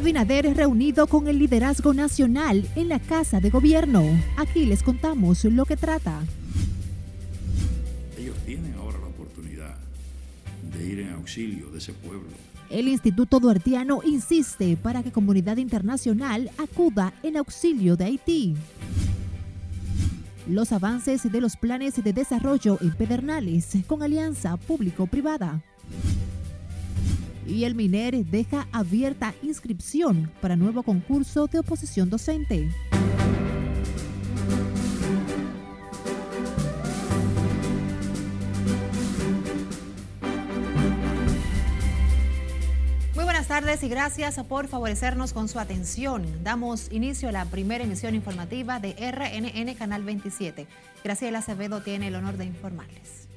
Abinader 0.00 0.56
reunido 0.56 1.06
con 1.06 1.28
el 1.28 1.38
liderazgo 1.38 1.92
nacional 1.92 2.66
en 2.74 2.88
la 2.88 2.98
Casa 3.00 3.38
de 3.38 3.50
Gobierno. 3.50 4.02
Aquí 4.38 4.64
les 4.64 4.82
contamos 4.82 5.44
lo 5.44 5.66
que 5.66 5.76
trata. 5.76 6.22
Ellos 8.16 8.34
tienen 8.46 8.72
ahora 8.78 8.96
la 8.98 9.08
oportunidad 9.08 9.76
de 10.72 10.86
ir 10.86 11.00
en 11.00 11.10
auxilio 11.10 11.68
de 11.70 11.76
ese 11.76 11.92
pueblo. 11.92 12.30
El 12.70 12.88
Instituto 12.88 13.40
Duartiano 13.40 14.00
insiste 14.02 14.78
para 14.78 15.02
que 15.02 15.12
comunidad 15.12 15.58
internacional 15.58 16.50
acuda 16.56 17.12
en 17.22 17.36
auxilio 17.36 17.94
de 17.94 18.06
Haití. 18.06 18.54
Los 20.48 20.72
avances 20.72 21.30
de 21.30 21.40
los 21.42 21.56
planes 21.56 22.02
de 22.02 22.14
desarrollo 22.14 22.78
en 22.80 22.92
Pedernales 22.94 23.76
con 23.86 24.02
alianza 24.02 24.56
público-privada 24.56 25.62
y 27.50 27.64
el 27.64 27.74
MINER 27.74 28.24
deja 28.24 28.68
abierta 28.72 29.34
inscripción 29.42 30.30
para 30.40 30.56
nuevo 30.56 30.82
concurso 30.82 31.46
de 31.48 31.58
oposición 31.58 32.08
docente. 32.08 32.70
Muy 43.14 43.24
buenas 43.24 43.48
tardes 43.48 43.82
y 43.82 43.88
gracias 43.88 44.38
por 44.44 44.68
favorecernos 44.68 45.32
con 45.32 45.48
su 45.48 45.58
atención. 45.58 46.24
Damos 46.44 46.90
inicio 46.92 47.28
a 47.28 47.32
la 47.32 47.44
primera 47.44 47.84
emisión 47.84 48.14
informativa 48.14 48.78
de 48.78 48.92
RNN 48.92 49.74
Canal 49.74 50.04
27. 50.04 50.66
Graciela 51.02 51.40
Acevedo 51.40 51.82
tiene 51.82 52.08
el 52.08 52.14
honor 52.14 52.36
de 52.36 52.44
informarles. 52.44 53.29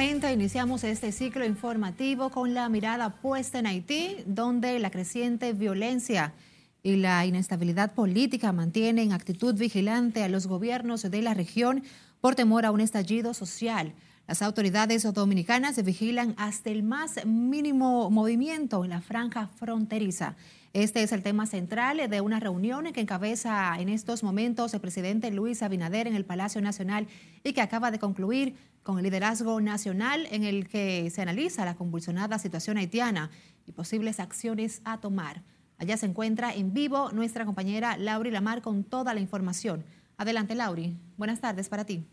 Precisamente 0.00 0.32
iniciamos 0.32 0.82
este 0.82 1.12
ciclo 1.12 1.44
informativo 1.44 2.30
con 2.30 2.54
la 2.54 2.70
mirada 2.70 3.10
puesta 3.20 3.58
en 3.58 3.66
Haití, 3.66 4.16
donde 4.24 4.78
la 4.78 4.90
creciente 4.90 5.52
violencia 5.52 6.32
y 6.82 6.96
la 6.96 7.26
inestabilidad 7.26 7.92
política 7.92 8.50
mantienen 8.52 9.12
actitud 9.12 9.54
vigilante 9.54 10.22
a 10.22 10.30
los 10.30 10.46
gobiernos 10.46 11.02
de 11.02 11.20
la 11.20 11.34
región 11.34 11.82
por 12.22 12.34
temor 12.34 12.64
a 12.64 12.70
un 12.70 12.80
estallido 12.80 13.34
social. 13.34 13.92
Las 14.26 14.40
autoridades 14.40 15.02
dominicanas 15.12 15.84
vigilan 15.84 16.34
hasta 16.38 16.70
el 16.70 16.82
más 16.82 17.26
mínimo 17.26 18.08
movimiento 18.08 18.82
en 18.84 18.90
la 18.90 19.02
franja 19.02 19.48
fronteriza. 19.48 20.34
Este 20.72 21.02
es 21.02 21.12
el 21.12 21.22
tema 21.22 21.44
central 21.44 22.08
de 22.08 22.20
una 22.22 22.40
reunión 22.40 22.90
que 22.94 23.00
encabeza 23.00 23.74
en 23.78 23.90
estos 23.90 24.22
momentos 24.22 24.72
el 24.72 24.80
presidente 24.80 25.30
Luis 25.30 25.62
Abinader 25.62 26.06
en 26.06 26.14
el 26.14 26.24
Palacio 26.24 26.62
Nacional 26.62 27.06
y 27.44 27.52
que 27.52 27.60
acaba 27.60 27.90
de 27.90 27.98
concluir 27.98 28.54
con 28.82 28.98
el 28.98 29.04
liderazgo 29.04 29.60
nacional 29.60 30.26
en 30.30 30.44
el 30.44 30.68
que 30.68 31.10
se 31.10 31.22
analiza 31.22 31.64
la 31.64 31.74
convulsionada 31.74 32.38
situación 32.38 32.76
haitiana 32.76 33.30
y 33.66 33.72
posibles 33.72 34.20
acciones 34.20 34.80
a 34.84 34.98
tomar. 35.00 35.42
Allá 35.78 35.96
se 35.96 36.06
encuentra 36.06 36.54
en 36.54 36.72
vivo 36.72 37.10
nuestra 37.12 37.44
compañera 37.44 37.96
Lauri 37.96 38.30
Lamar 38.30 38.62
con 38.62 38.84
toda 38.84 39.14
la 39.14 39.20
información. 39.20 39.84
Adelante, 40.18 40.54
Lauri. 40.54 40.96
Buenas 41.16 41.40
tardes 41.40 41.68
para 41.68 41.84
ti. 41.84 42.06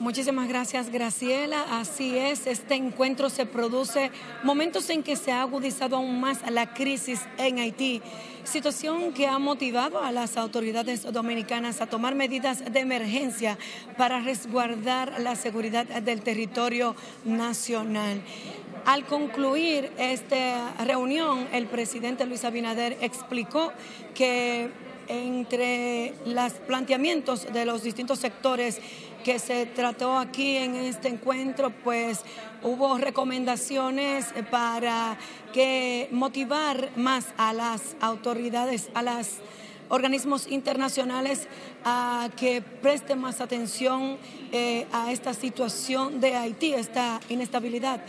Muchísimas 0.00 0.46
gracias, 0.46 0.90
Graciela. 0.90 1.80
Así 1.80 2.16
es, 2.16 2.46
este 2.46 2.76
encuentro 2.76 3.30
se 3.30 3.46
produce 3.46 4.12
momentos 4.44 4.88
en 4.90 5.02
que 5.02 5.16
se 5.16 5.32
ha 5.32 5.42
agudizado 5.42 5.96
aún 5.96 6.20
más 6.20 6.48
la 6.52 6.72
crisis 6.72 7.22
en 7.36 7.58
Haití, 7.58 8.00
situación 8.44 9.12
que 9.12 9.26
ha 9.26 9.40
motivado 9.40 10.00
a 10.00 10.12
las 10.12 10.36
autoridades 10.36 11.02
dominicanas 11.12 11.80
a 11.80 11.86
tomar 11.86 12.14
medidas 12.14 12.72
de 12.72 12.78
emergencia 12.78 13.58
para 13.96 14.20
resguardar 14.20 15.18
la 15.18 15.34
seguridad 15.34 15.84
del 15.84 16.22
territorio 16.22 16.94
nacional. 17.24 18.22
Al 18.84 19.04
concluir 19.04 19.90
esta 19.98 20.74
reunión, 20.84 21.48
el 21.50 21.66
presidente 21.66 22.24
Luis 22.24 22.44
Abinader 22.44 22.96
explicó 23.00 23.72
que 24.14 24.70
entre 25.08 26.14
los 26.26 26.52
planteamientos 26.52 27.52
de 27.52 27.64
los 27.64 27.82
distintos 27.82 28.18
sectores 28.18 28.80
que 29.24 29.38
se 29.38 29.66
trató 29.66 30.16
aquí 30.16 30.56
en 30.56 30.76
este 30.76 31.08
encuentro, 31.08 31.70
pues 31.70 32.20
hubo 32.62 32.98
recomendaciones 32.98 34.26
para 34.50 35.18
que 35.52 36.08
motivar 36.12 36.90
más 36.96 37.26
a 37.36 37.52
las 37.52 37.96
autoridades, 38.00 38.90
a 38.94 39.02
los 39.02 39.38
organismos 39.88 40.46
internacionales 40.48 41.48
a 41.84 42.28
que 42.36 42.60
presten 42.62 43.20
más 43.20 43.40
atención 43.40 44.18
eh, 44.52 44.86
a 44.92 45.12
esta 45.12 45.34
situación 45.34 46.20
de 46.20 46.34
Haití, 46.34 46.74
esta 46.74 47.20
inestabilidad, 47.28 48.00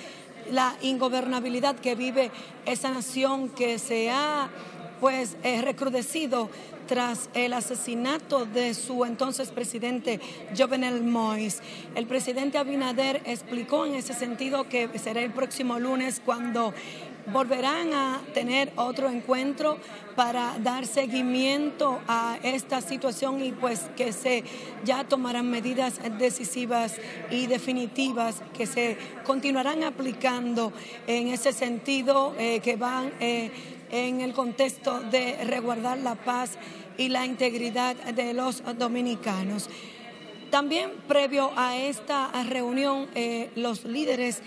la 0.52 0.76
ingobernabilidad 0.82 1.76
que 1.76 1.96
vive 1.96 2.32
esa 2.66 2.92
nación 2.92 3.50
que 3.50 3.80
se 3.80 4.10
ha 4.10 4.50
pues 5.00 5.38
recrudecido 5.64 6.50
tras 6.88 7.30
el 7.34 7.54
asesinato 7.54 8.46
de 8.46 8.74
su 8.74 9.06
entonces 9.06 9.50
presidente 9.50 10.20
Jovenel 10.58 11.04
Moïse. 11.04 11.62
El 11.96 12.08
presidente 12.08 12.58
Abinader 12.58 13.22
explicó 13.26 13.86
en 13.86 13.96
ese 13.96 14.14
sentido 14.14 14.68
que 14.68 14.90
será 14.98 15.22
el 15.22 15.32
próximo 15.32 15.80
lunes 15.80 16.22
cuando 16.26 16.74
volverán 17.32 17.94
a 17.94 18.22
tener 18.34 18.72
otro 18.76 19.10
encuentro 19.10 19.78
para 20.16 20.58
dar 20.60 20.86
seguimiento 20.86 22.00
a 22.08 22.38
esta 22.44 22.82
situación 22.82 23.42
y 23.44 23.52
pues 23.52 23.90
que 23.96 24.12
se 24.12 24.44
ya 24.84 25.04
tomarán 25.04 25.50
medidas 25.50 26.00
decisivas 26.18 26.96
y 27.30 27.48
definitivas 27.48 28.42
que 28.58 28.66
se 28.66 28.98
continuarán 29.26 29.84
aplicando 29.84 30.74
en 31.08 31.28
ese 31.30 31.54
sentido 31.54 32.34
eh, 32.38 32.60
que 32.62 32.76
van 32.76 33.14
eh, 33.20 33.52
en 33.92 34.22
el 34.22 34.34
contexto 34.34 35.00
de 35.00 35.44
resguardar 35.44 35.98
la 36.00 36.16
paz 36.16 36.58
y 36.98 37.10
la 37.10 37.26
integridad 37.26 37.96
de 37.96 38.34
los 38.34 38.64
dominicanos. 38.78 39.70
También 40.50 40.92
previo 41.08 41.52
a 41.56 41.78
esta 41.78 42.32
reunión, 42.44 43.08
eh, 43.14 43.52
los 43.56 43.86
líderes 43.86 44.42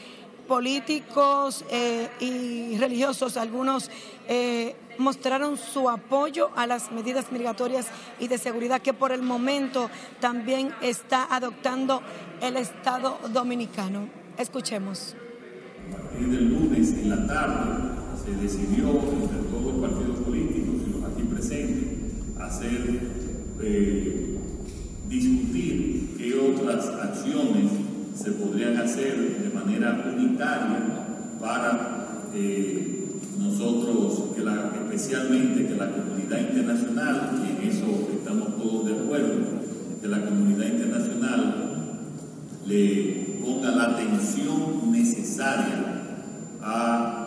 políticos 0.48 1.64
eh, 1.70 2.08
y 2.20 2.76
religiosos, 2.76 3.36
algunos 3.36 3.90
eh, 4.28 4.74
mostraron 4.98 5.56
su 5.56 5.88
apoyo 5.88 6.50
a 6.56 6.66
las 6.66 6.90
medidas 6.90 7.30
migratorias 7.30 7.86
y 8.18 8.28
de 8.28 8.36
seguridad 8.38 8.82
que 8.82 8.92
por 8.92 9.12
el 9.12 9.22
momento 9.22 9.88
también 10.20 10.74
está 10.82 11.26
adoptando 11.34 12.02
el 12.40 12.56
Estado 12.56 13.18
dominicano. 13.32 14.08
Escuchemos. 14.36 15.14
Del 16.18 16.48
lunes 16.50 16.92
en 16.92 17.10
la 17.10 17.26
tarde 17.26 18.01
se 18.24 18.30
decidió 18.40 18.88
entre 18.90 19.38
todos 19.50 19.74
los 19.74 19.90
partidos 19.90 20.20
políticos 20.20 20.76
y 20.86 20.92
los 20.92 21.10
aquí 21.10 21.22
presentes 21.22 22.02
hacer, 22.38 23.00
eh, 23.60 24.38
discutir 25.08 26.14
qué 26.16 26.34
otras 26.34 26.86
acciones 26.86 27.70
se 28.14 28.30
podrían 28.32 28.76
hacer 28.76 29.42
de 29.42 29.50
manera 29.50 30.04
unitaria 30.14 31.38
para 31.40 32.28
eh, 32.34 33.06
nosotros, 33.40 34.34
que 34.36 34.42
la, 34.42 34.70
especialmente 34.84 35.66
que 35.66 35.74
la 35.74 35.90
comunidad 35.90 36.38
internacional, 36.38 37.42
y 37.42 37.64
en 37.64 37.70
eso 37.70 38.08
estamos 38.12 38.56
todos 38.56 38.86
de 38.86 38.92
acuerdo, 38.94 39.34
que 40.00 40.08
la 40.08 40.24
comunidad 40.24 40.66
internacional 40.66 41.54
le 42.66 43.38
ponga 43.42 43.70
la 43.72 43.84
atención 43.84 44.92
necesaria 44.92 46.02
a 46.62 47.21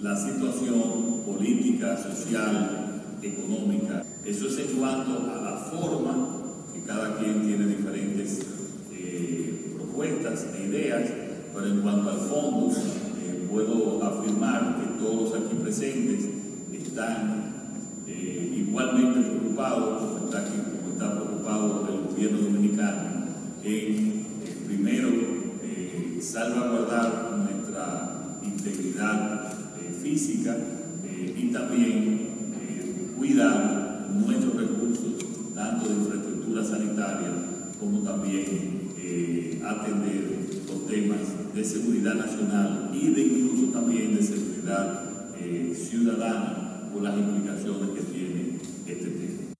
la 0.00 0.16
situación 0.16 1.22
política, 1.26 1.96
social, 1.98 2.86
económica. 3.22 4.02
Eso 4.24 4.48
es 4.48 4.58
en 4.58 4.78
cuanto 4.78 5.30
a 5.30 5.42
la 5.42 5.56
forma, 5.56 6.28
que 6.72 6.80
cada 6.82 7.18
quien 7.18 7.42
tiene 7.42 7.66
diferentes 7.66 8.40
eh, 8.92 9.74
propuestas 9.76 10.46
e 10.58 10.64
ideas, 10.64 11.10
pero 11.54 11.66
en 11.66 11.80
cuanto 11.82 12.10
al 12.10 12.18
fondo, 12.18 12.74
eh, 12.74 13.46
puedo 13.50 14.02
afirmar 14.02 14.76
que 14.80 15.04
todos 15.04 15.34
aquí 15.34 15.56
presentes 15.62 16.28
están 16.72 17.52
eh, 18.06 18.64
igualmente 18.66 19.28
preocupados, 19.28 20.02
como 20.02 20.24
está, 20.26 20.44
como 20.44 20.92
está 20.92 21.14
preocupado 21.14 21.88
el 21.90 22.14
gobierno 22.14 22.38
dominicano, 22.38 23.26
en 23.62 24.24
primero 24.66 25.36
salvaguardar 26.20 27.25
integridad 28.56 29.52
física 30.02 30.56
y 31.36 31.52
también 31.52 32.26
cuidar 33.16 34.08
nuestros 34.12 34.56
recursos, 34.56 35.14
tanto 35.54 35.88
de 35.88 35.94
infraestructura 35.94 36.64
sanitaria 36.64 37.32
como 37.78 38.00
también 38.00 38.76
atender 39.64 40.48
los 40.68 40.86
temas 40.86 41.54
de 41.54 41.64
seguridad 41.64 42.14
nacional 42.14 42.90
y 42.92 43.10
de 43.10 43.20
incluso 43.22 43.72
también 43.72 44.14
de 44.14 44.22
seguridad 44.22 45.02
ciudadana 45.74 46.90
por 46.92 47.02
las 47.02 47.16
implicaciones 47.18 47.90
que 47.90 48.00
tiene 48.12 48.58
este 48.86 49.10
tema. 49.10 49.54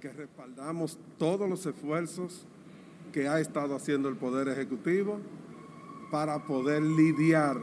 Que 0.00 0.12
respaldamos 0.12 0.98
todos 1.18 1.48
los 1.48 1.64
esfuerzos 1.66 2.46
que 3.12 3.28
ha 3.28 3.40
estado 3.40 3.74
haciendo 3.74 4.08
el 4.08 4.16
Poder 4.16 4.48
Ejecutivo 4.48 5.20
para 6.10 6.44
poder 6.44 6.82
lidiar 6.82 7.58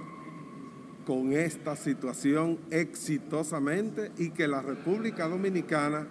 con 1.06 1.34
esta 1.34 1.76
situación 1.76 2.60
exitosamente 2.70 4.12
y 4.18 4.32
que 4.32 4.48
la 4.48 4.62
República 4.62 5.28
Dominicana 5.28 6.08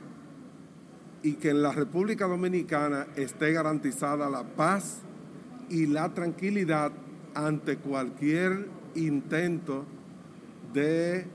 y 1.23 1.35
que 1.35 1.51
en 1.51 1.63
la 1.63 1.73
República 1.73 2.27
Dominicana 2.27 3.07
esté 3.17 3.53
garantizada 3.53 4.31
la 4.31 4.45
paz 4.45 5.01
y 5.69 5.87
la 5.87 6.15
tranquilidad 6.15 6.93
ante 7.35 7.77
cualquier 7.79 8.69
intento 8.95 9.85
de 10.73 11.27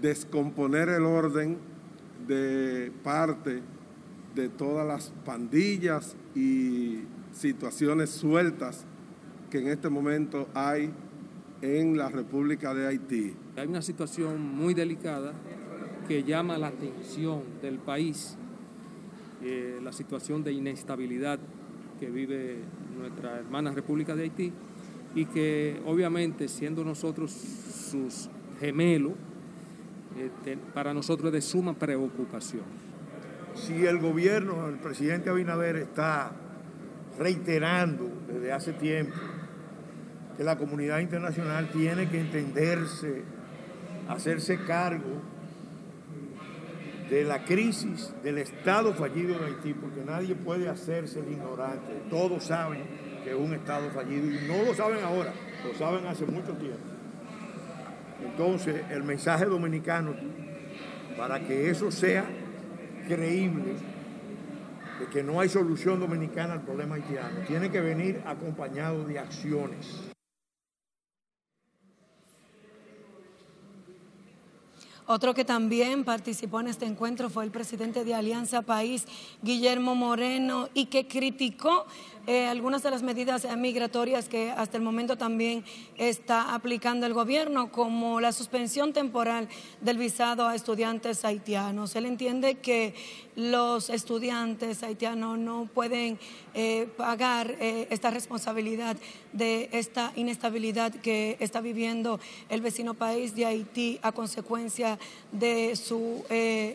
descomponer 0.00 0.88
el 0.88 1.04
orden 1.04 1.58
de 2.26 2.92
parte 3.02 3.62
de 4.34 4.48
todas 4.48 4.86
las 4.86 5.12
pandillas 5.24 6.16
y 6.34 7.00
situaciones 7.32 8.10
sueltas 8.10 8.86
que 9.52 9.58
en 9.58 9.68
este 9.68 9.90
momento 9.90 10.48
hay 10.54 10.90
en 11.60 11.98
la 11.98 12.08
República 12.08 12.72
de 12.72 12.86
Haití. 12.86 13.34
Hay 13.54 13.68
una 13.68 13.82
situación 13.82 14.40
muy 14.40 14.72
delicada 14.72 15.34
que 16.08 16.24
llama 16.24 16.56
la 16.56 16.68
atención 16.68 17.42
del 17.60 17.78
país, 17.78 18.38
eh, 19.42 19.78
la 19.82 19.92
situación 19.92 20.42
de 20.42 20.52
inestabilidad 20.52 21.38
que 22.00 22.08
vive 22.08 22.60
nuestra 22.98 23.40
hermana 23.40 23.72
República 23.72 24.16
de 24.16 24.22
Haití 24.22 24.52
y 25.14 25.26
que 25.26 25.82
obviamente 25.84 26.48
siendo 26.48 26.82
nosotros 26.82 27.30
sus 27.30 28.30
gemelos, 28.58 29.12
eh, 30.16 30.56
para 30.72 30.94
nosotros 30.94 31.26
es 31.26 31.32
de 31.34 31.42
suma 31.42 31.74
preocupación 31.74 32.64
si 33.54 33.84
el 33.84 33.98
gobierno, 33.98 34.66
el 34.66 34.76
presidente 34.76 35.28
Abinader 35.28 35.76
está 35.76 36.32
reiterando 37.18 38.08
desde 38.26 38.50
hace 38.50 38.72
tiempo 38.72 39.12
que 40.36 40.44
la 40.44 40.56
comunidad 40.56 41.00
internacional 41.00 41.68
tiene 41.70 42.08
que 42.08 42.20
entenderse, 42.20 43.22
hacerse 44.08 44.58
cargo 44.64 45.20
de 47.10 47.24
la 47.24 47.44
crisis 47.44 48.14
del 48.22 48.38
Estado 48.38 48.94
fallido 48.94 49.38
de 49.38 49.46
Haití, 49.46 49.74
porque 49.74 50.02
nadie 50.04 50.34
puede 50.34 50.68
hacerse 50.68 51.20
el 51.20 51.32
ignorante. 51.32 52.02
Todos 52.08 52.44
saben 52.44 52.82
que 53.22 53.30
es 53.30 53.36
un 53.36 53.52
Estado 53.52 53.90
fallido 53.90 54.26
y 54.26 54.48
no 54.48 54.62
lo 54.64 54.74
saben 54.74 55.04
ahora, 55.04 55.32
lo 55.64 55.74
saben 55.78 56.06
hace 56.06 56.24
mucho 56.24 56.52
tiempo. 56.54 56.78
Entonces, 58.24 58.82
el 58.90 59.02
mensaje 59.02 59.44
dominicano, 59.44 60.14
para 61.16 61.40
que 61.40 61.68
eso 61.68 61.90
sea 61.90 62.24
creíble 63.06 63.74
de 64.98 65.06
que 65.06 65.22
no 65.22 65.40
hay 65.40 65.48
solución 65.48 66.00
dominicana 66.00 66.54
al 66.54 66.62
problema 66.62 66.94
haitiano. 66.94 67.40
Tiene 67.46 67.70
que 67.70 67.80
venir 67.80 68.22
acompañado 68.24 69.04
de 69.04 69.18
acciones. 69.18 70.11
Otro 75.12 75.34
que 75.34 75.44
también 75.44 76.04
participó 76.04 76.60
en 76.60 76.68
este 76.68 76.86
encuentro 76.86 77.28
fue 77.28 77.44
el 77.44 77.50
presidente 77.50 78.02
de 78.02 78.14
Alianza 78.14 78.62
País, 78.62 79.04
Guillermo 79.42 79.94
Moreno, 79.94 80.70
y 80.72 80.86
que 80.86 81.06
criticó 81.06 81.84
eh, 82.26 82.46
algunas 82.46 82.82
de 82.82 82.90
las 82.90 83.02
medidas 83.02 83.46
migratorias 83.56 84.28
que 84.28 84.50
hasta 84.50 84.76
el 84.76 84.82
momento 84.82 85.18
también 85.18 85.64
está 85.96 86.54
aplicando 86.54 87.04
el 87.04 87.14
gobierno, 87.14 87.72
como 87.72 88.20
la 88.20 88.32
suspensión 88.32 88.92
temporal 88.92 89.48
del 89.80 89.98
visado 89.98 90.46
a 90.46 90.54
estudiantes 90.54 91.24
haitianos. 91.24 91.96
Él 91.96 92.06
entiende 92.06 92.56
que 92.56 92.94
los 93.34 93.90
estudiantes 93.90 94.82
haitianos 94.82 95.38
no 95.38 95.68
pueden 95.72 96.18
eh, 96.54 96.88
pagar 96.96 97.56
eh, 97.58 97.88
esta 97.90 98.10
responsabilidad 98.10 98.96
de 99.32 99.68
esta 99.72 100.12
inestabilidad 100.14 100.92
que 100.92 101.36
está 101.40 101.60
viviendo 101.60 102.20
el 102.48 102.60
vecino 102.60 102.94
país 102.94 103.34
de 103.34 103.46
Haití 103.46 103.98
a 104.02 104.12
consecuencia 104.12 104.98
de 105.32 105.74
su 105.74 106.24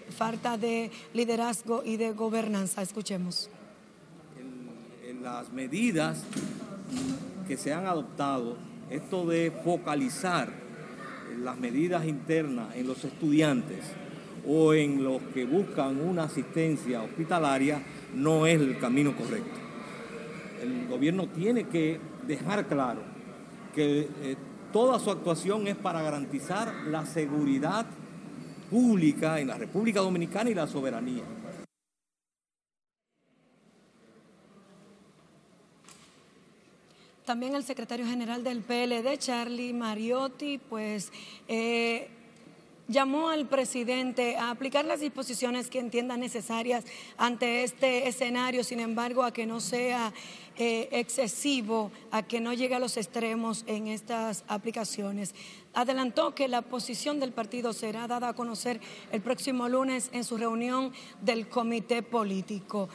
falta 0.10 0.58
de 0.58 0.92
liderazgo 1.14 1.84
y 1.86 1.98
de 1.98 2.12
gobernanza. 2.12 2.82
Escuchemos 2.82 3.50
las 5.28 5.52
medidas 5.52 6.24
que 7.50 7.58
se 7.58 7.74
han 7.74 7.86
adoptado, 7.86 8.56
esto 8.90 9.26
de 9.26 9.52
focalizar 9.64 10.50
las 11.44 11.58
medidas 11.58 12.06
internas 12.06 12.74
en 12.76 12.88
los 12.88 13.04
estudiantes 13.04 13.84
o 14.48 14.74
en 14.74 15.04
los 15.04 15.22
que 15.34 15.44
buscan 15.44 16.00
una 16.00 16.24
asistencia 16.24 17.04
hospitalaria, 17.04 17.84
no 18.16 18.46
es 18.46 18.62
el 18.62 18.80
camino 18.80 19.18
correcto. 19.18 19.60
El 20.64 20.88
gobierno 20.88 21.28
tiene 21.28 21.66
que 21.66 22.00
dejar 22.26 22.66
claro 22.68 23.02
que 23.76 24.08
eh, 24.22 24.38
toda 24.72 24.98
su 24.98 25.12
actuación 25.12 25.68
es 25.68 25.76
para 25.76 26.02
garantizar 26.02 26.74
la 26.90 27.06
seguridad 27.06 27.86
pública 28.70 29.42
en 29.42 29.50
la 29.50 29.58
República 29.58 30.00
Dominicana 30.00 30.50
y 30.50 30.56
la 30.56 30.68
soberanía. 30.68 31.24
También 37.28 37.56
el 37.56 37.66
secretario 37.66 38.06
general 38.06 38.42
del 38.42 38.62
PLD, 38.62 39.18
Charlie 39.18 39.74
Mariotti, 39.74 40.60
pues 40.60 41.12
eh, 41.50 42.08
llamó 42.88 43.28
al 43.28 43.50
presidente 43.50 44.38
a 44.38 44.50
aplicar 44.50 44.86
las 44.86 45.02
disposiciones 45.02 45.70
que 45.70 45.80
entienda 45.80 46.16
necesarias 46.16 46.86
ante 47.18 47.66
este 47.66 48.08
escenario, 48.08 48.64
sin 48.64 48.80
embargo, 48.80 49.24
a 49.24 49.34
que 49.34 49.46
no 49.46 49.60
sea 49.60 50.14
eh, 50.56 50.88
excesivo, 50.94 51.92
a 52.12 52.24
que 52.24 52.40
no 52.40 52.54
llegue 52.54 52.76
a 52.76 52.80
los 52.80 52.96
extremos 52.96 53.66
en 53.68 53.88
estas 53.88 54.46
aplicaciones. 54.48 55.36
Adelantó 55.74 56.34
que 56.34 56.48
la 56.48 56.62
posición 56.62 57.20
del 57.20 57.34
partido 57.34 57.74
será 57.74 58.08
dada 58.08 58.30
a 58.30 58.36
conocer 58.36 58.80
el 59.12 59.20
próximo 59.20 59.68
lunes 59.68 60.10
en 60.14 60.24
su 60.24 60.38
reunión 60.38 60.94
del 61.22 61.50
comité 61.50 62.04
político. 62.04 62.88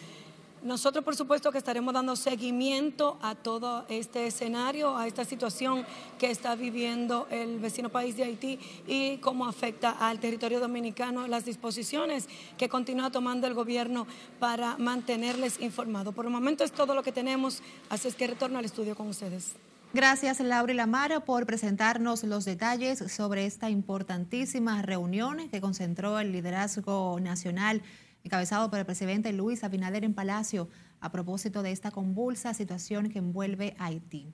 Nosotros, 0.63 1.05
por 1.05 1.17
supuesto, 1.17 1.51
que 1.51 1.59
estaremos 1.59 1.93
dando 1.93 2.15
seguimiento 2.15 3.19
a 3.21 3.35
todo 3.35 3.85
este 3.89 4.29
escenario, 4.29 4.97
a 4.97 5.09
esta 5.09 5.25
situación 5.25 5.85
que 6.21 6.31
está 6.31 6.55
viviendo 6.55 7.27
el 7.31 7.59
vecino 7.59 7.89
país 7.89 8.17
de 8.17 8.23
Haití 8.23 8.61
y 8.87 9.17
cómo 9.17 9.47
afecta 9.47 9.91
al 9.91 10.21
territorio 10.21 10.61
dominicano 10.61 11.27
las 11.27 11.45
disposiciones 11.45 12.29
que 12.57 12.69
continúa 12.69 13.11
tomando 13.11 13.49
el 13.49 13.55
gobierno 13.55 14.07
para 14.39 14.79
mantenerles 14.79 15.61
informados. 15.61 16.15
Por 16.15 16.27
el 16.27 16.31
momento 16.31 16.63
es 16.63 16.71
todo 16.71 16.95
lo 16.95 17.03
que 17.03 17.11
tenemos, 17.11 17.61
así 17.91 18.07
es 18.07 18.15
que 18.15 18.29
retorno 18.29 18.61
al 18.61 18.65
estudio 18.65 18.95
con 18.95 19.09
ustedes. 19.09 19.57
Gracias, 19.95 20.39
Laura 20.39 20.73
y 20.73 20.77
Lamara, 20.77 21.21
por 21.21 21.45
presentarnos 21.45 22.23
los 22.23 22.45
detalles 22.45 23.01
sobre 23.13 23.47
esta 23.47 23.69
importantísima 23.69 24.81
reunión 24.81 25.49
que 25.51 25.61
concentró 25.61 26.21
el 26.21 26.31
liderazgo 26.31 27.19
nacional 27.21 27.83
encabezado 28.25 28.71
por 28.71 28.79
el 28.79 28.87
presidente 28.87 29.33
Luis 29.33 29.65
Abinader 29.65 30.05
en 30.05 30.15
Palacio 30.15 30.69
a 31.01 31.11
propósito 31.11 31.63
de 31.63 31.73
esta 31.73 31.91
convulsa 31.91 32.55
situación 32.55 33.09
que 33.09 33.19
envuelve 33.19 33.75
a 33.79 33.87
Haití. 33.87 34.33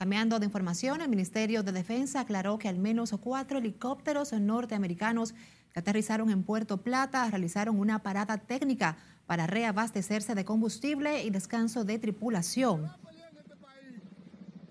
Cambiando 0.00 0.38
de 0.38 0.46
información, 0.46 1.02
el 1.02 1.10
Ministerio 1.10 1.62
de 1.62 1.72
Defensa 1.72 2.20
aclaró 2.20 2.58
que 2.58 2.68
al 2.68 2.78
menos 2.78 3.14
cuatro 3.20 3.58
helicópteros 3.58 4.32
norteamericanos 4.32 5.34
que 5.72 5.80
aterrizaron 5.80 6.30
en 6.30 6.42
Puerto 6.42 6.78
Plata 6.78 7.28
realizaron 7.28 7.78
una 7.78 8.02
parada 8.02 8.38
técnica 8.38 8.96
para 9.26 9.46
reabastecerse 9.46 10.34
de 10.34 10.44
combustible 10.44 11.22
y 11.22 11.30
descanso 11.30 11.84
de 11.84 11.98
tripulación. 11.98 12.90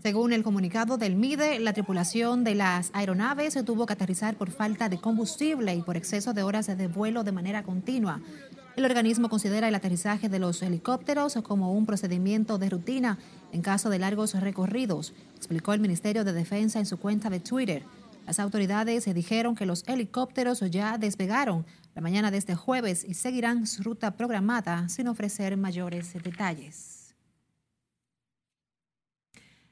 Según 0.01 0.31
el 0.31 0.43
comunicado 0.43 0.97
del 0.97 1.17
MIDE, 1.17 1.59
la 1.59 1.73
tripulación 1.73 2.45
de 2.45 2.55
las 2.55 2.89
aeronaves 2.93 3.57
tuvo 3.65 3.85
que 3.85 3.93
aterrizar 3.93 4.35
por 4.35 4.49
falta 4.49 4.87
de 4.87 4.97
combustible 4.97 5.75
y 5.75 5.81
por 5.81 5.97
exceso 5.97 6.33
de 6.33 6.41
horas 6.41 6.67
de 6.67 6.87
vuelo 6.87 7.25
de 7.25 7.33
manera 7.33 7.63
continua. 7.63 8.21
El 8.77 8.85
organismo 8.85 9.27
considera 9.27 9.67
el 9.67 9.75
aterrizaje 9.75 10.29
de 10.29 10.39
los 10.39 10.61
helicópteros 10.61 11.37
como 11.43 11.73
un 11.73 11.85
procedimiento 11.85 12.57
de 12.57 12.69
rutina 12.69 13.17
en 13.51 13.61
caso 13.61 13.89
de 13.89 13.99
largos 13.99 14.35
recorridos, 14.35 15.13
explicó 15.35 15.73
el 15.73 15.81
Ministerio 15.81 16.23
de 16.23 16.31
Defensa 16.31 16.79
en 16.79 16.85
su 16.85 16.97
cuenta 16.97 17.29
de 17.29 17.41
Twitter. 17.41 17.83
Las 18.25 18.39
autoridades 18.39 19.13
dijeron 19.13 19.53
que 19.53 19.65
los 19.65 19.83
helicópteros 19.85 20.61
ya 20.71 20.97
despegaron 20.97 21.65
la 21.93 22.01
mañana 22.01 22.31
de 22.31 22.37
este 22.37 22.55
jueves 22.55 23.03
y 23.03 23.15
seguirán 23.15 23.67
su 23.67 23.83
ruta 23.83 24.11
programada 24.11 24.87
sin 24.87 25.09
ofrecer 25.09 25.57
mayores 25.57 26.13
detalles. 26.13 26.98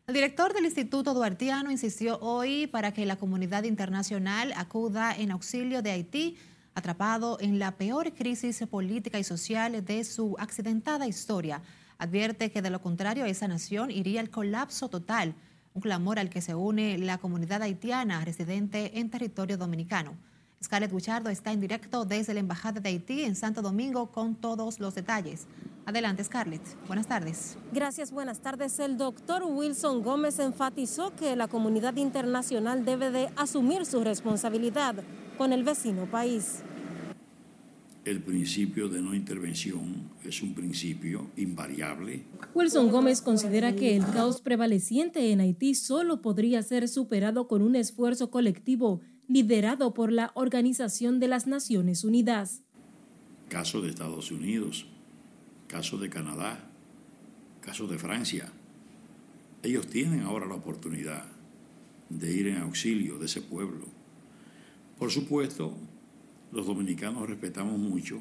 El 0.08 0.14
director 0.14 0.54
del 0.54 0.64
Instituto 0.64 1.14
Duartiano 1.14 1.70
insistió 1.70 2.18
hoy 2.20 2.68
para 2.68 2.94
que 2.94 3.06
la 3.06 3.18
comunidad 3.18 3.66
internacional 3.66 4.54
acuda 4.56 5.14
en 5.14 5.32
auxilio 5.32 5.82
de 5.82 5.92
Haití, 5.92 6.38
atrapado 6.76 7.38
en 7.42 7.60
la 7.60 7.76
peor 7.76 8.14
crisis 8.14 8.66
política 8.72 9.20
y 9.20 9.26
social 9.26 9.84
de 9.84 10.06
su 10.06 10.38
accidentada 10.40 11.08
historia. 11.08 11.62
Advierte 11.98 12.52
que 12.52 12.62
de 12.62 12.70
lo 12.70 12.82
contrario 12.82 13.26
esa 13.26 13.50
nación 13.50 13.92
iría 13.92 14.22
al 14.22 14.30
colapso 14.30 14.88
total, 14.88 15.36
un 15.74 15.82
clamor 15.82 16.20
al 16.20 16.30
que 16.30 16.40
se 16.40 16.56
une 16.56 16.98
la 17.00 17.18
comunidad 17.18 17.62
haitiana 17.62 18.24
residente 18.24 18.98
en 19.00 19.10
territorio 19.10 19.58
dominicano. 19.58 20.16
Scarlett 20.64 20.92
Guchardo 20.92 21.30
está 21.30 21.52
en 21.52 21.62
directo 21.62 22.06
desde 22.06 22.34
la 22.34 22.40
Embajada 22.40 22.80
de 22.80 22.90
Haití 22.90 23.22
en 23.22 23.36
Santo 23.36 23.62
Domingo 23.62 24.12
con 24.12 24.36
todos 24.36 24.80
los 24.80 24.96
detalles. 24.96 25.46
Adelante, 25.86 26.24
Scarlett. 26.24 26.62
Buenas 26.88 27.08
tardes. 27.08 27.58
Gracias, 27.72 28.12
buenas 28.12 28.40
tardes. 28.40 28.78
El 28.80 28.98
doctor 28.98 29.44
Wilson 29.44 30.02
Gómez 30.02 30.40
enfatizó 30.40 31.16
que 31.16 31.36
la 31.36 31.48
comunidad 31.48 31.96
internacional 31.96 32.84
debe 32.84 33.12
de 33.12 33.30
asumir 33.36 33.86
su 33.86 34.04
responsabilidad 34.04 34.96
con 35.38 35.54
el 35.54 35.64
vecino 35.64 36.06
país. 36.06 36.64
El 38.04 38.22
principio 38.22 38.88
de 38.90 39.02
no 39.02 39.14
intervención 39.14 40.10
es 40.24 40.42
un 40.42 40.54
principio 40.56 41.28
invariable. 41.36 42.24
Wilson 42.56 42.90
Gómez 42.90 43.22
considera 43.22 43.76
que 43.76 43.96
el 43.96 44.06
caos 44.06 44.42
prevaleciente 44.42 45.32
en 45.32 45.42
Haití 45.42 45.76
solo 45.76 46.22
podría 46.22 46.64
ser 46.64 46.88
superado 46.88 47.48
con 47.48 47.62
un 47.62 47.76
esfuerzo 47.76 48.32
colectivo 48.32 49.02
liderado 49.28 49.94
por 49.94 50.12
la 50.12 50.32
Organización 50.36 51.20
de 51.20 51.28
las 51.28 51.48
Naciones 51.48 52.04
Unidas. 52.04 52.62
Caso 53.50 53.82
de 53.82 53.90
Estados 53.90 54.32
Unidos, 54.32 54.88
caso 55.68 55.98
de 55.98 56.10
Canadá, 56.10 56.70
caso 57.62 57.88
de 57.88 57.98
Francia. 57.98 58.52
Ellos 59.64 59.88
tienen 59.88 60.22
ahora 60.22 60.46
la 60.46 60.56
oportunidad 60.56 61.26
de 62.10 62.32
ir 62.32 62.48
en 62.48 62.58
auxilio 62.58 63.18
de 63.20 63.26
ese 63.26 63.42
pueblo. 63.42 63.86
Por 64.98 65.12
supuesto, 65.12 65.74
los 66.52 66.66
dominicanos 66.66 67.28
respetamos 67.28 67.78
mucho 67.78 68.20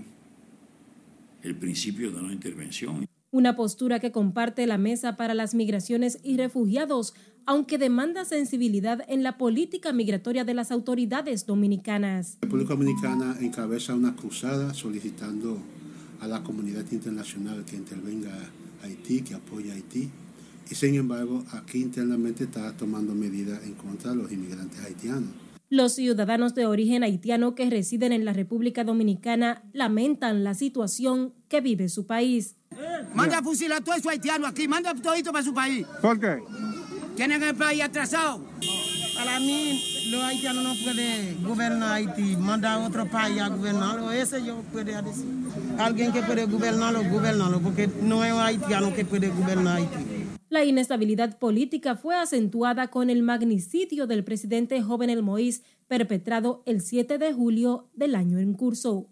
el 1.43 1.57
principio 1.57 2.11
de 2.11 2.23
no 2.23 2.33
intervención. 2.33 3.07
Una 3.31 3.55
postura 3.55 4.01
que 4.01 4.13
comparte 4.13 4.67
la 4.67 4.79
Mesa 4.79 5.17
para 5.17 5.35
las 5.35 5.55
Migraciones 5.55 6.19
y 6.23 6.37
Refugiados, 6.37 7.15
aunque 7.47 7.79
demanda 7.79 8.25
sensibilidad 8.25 9.01
en 9.09 9.23
la 9.23 9.39
política 9.39 9.93
migratoria 9.93 10.45
de 10.45 10.53
las 10.53 10.73
autoridades 10.73 11.47
dominicanas. 11.47 12.39
La 12.43 12.47
República 12.47 12.75
Dominicana 12.75 13.37
encabeza 13.41 13.95
una 13.95 14.15
cruzada 14.17 14.75
solicitando 14.75 15.59
a 16.21 16.27
la 16.27 16.43
comunidad 16.43 16.85
internacional 16.91 17.65
que 17.65 17.77
intervenga 17.77 18.33
a 18.83 18.87
Haití, 18.87 19.23
que 19.23 19.35
apoye 19.35 19.71
a 19.71 19.75
Haití. 19.75 20.11
Y 20.69 20.75
sin 20.75 20.97
embargo, 20.97 21.45
aquí 21.53 21.81
internamente 21.81 22.45
está 22.45 22.77
tomando 22.77 23.15
medidas 23.15 23.63
en 23.65 23.75
contra 23.75 24.11
de 24.11 24.17
los 24.17 24.33
inmigrantes 24.33 24.85
haitianos. 24.85 25.31
Los 25.69 25.95
ciudadanos 25.95 26.55
de 26.55 26.67
origen 26.67 27.03
haitiano 27.03 27.55
que 27.55 27.69
residen 27.71 28.13
en 28.13 28.25
la 28.25 28.33
República 28.33 28.85
Dominicana 28.85 29.63
lamentan 29.73 30.45
la 30.45 30.55
situación 30.55 31.33
que 31.49 31.61
vive 31.61 31.89
su 31.89 32.07
país. 32.07 32.57
Manda 33.15 33.39
a 33.39 33.43
fusilar 33.43 33.83
todo 33.83 33.95
eso 33.95 34.09
haitiano 34.09 34.47
aquí, 34.47 34.69
manda 34.69 34.95
todito 34.95 35.33
para 35.33 35.45
su 35.45 35.55
país. 35.55 35.87
¿Por 36.01 36.21
qué? 36.21 36.39
Tienen 37.17 37.43
el 37.43 37.55
país 37.55 37.83
atrasado. 37.83 38.41
Para 39.17 39.41
mí, 39.41 39.83
los 40.11 40.23
haitianos 40.23 40.63
no 40.63 40.75
pueden 40.85 41.43
gobernar 41.43 41.95
Haití, 41.95 42.37
mandar 42.37 42.79
a 42.79 42.87
otro 42.87 43.07
país 43.07 43.41
a 43.41 43.49
gobernarlo. 43.49 44.13
Ese 44.13 44.45
yo 44.45 44.57
puedo 44.71 44.85
decir. 44.85 45.25
Alguien 45.79 46.13
que 46.13 46.23
puede 46.23 46.45
gobernarlo, 46.45 47.03
gobernarlo, 47.11 47.61
porque 47.61 47.89
no 48.03 48.23
es 48.23 48.35
un 48.35 48.41
haitiano 48.41 48.93
que 48.93 49.07
puede 49.07 49.31
gobernar 49.31 49.79
Haití. 49.79 50.27
La 50.51 50.65
inestabilidad 50.65 51.39
política 51.39 51.97
fue 51.97 52.15
acentuada 52.15 52.89
con 52.89 53.09
el 53.09 53.23
magnicidio 53.23 54.07
del 54.07 54.23
presidente 54.23 54.81
Jovenel 54.83 55.23
Moïse 55.23 55.63
perpetrado 55.89 56.63
el 56.67 56.83
7 56.83 57.17
de 57.19 57.33
julio 57.33 57.89
del 57.95 58.15
año 58.15 58.39
en 58.39 58.53
curso. 58.53 59.09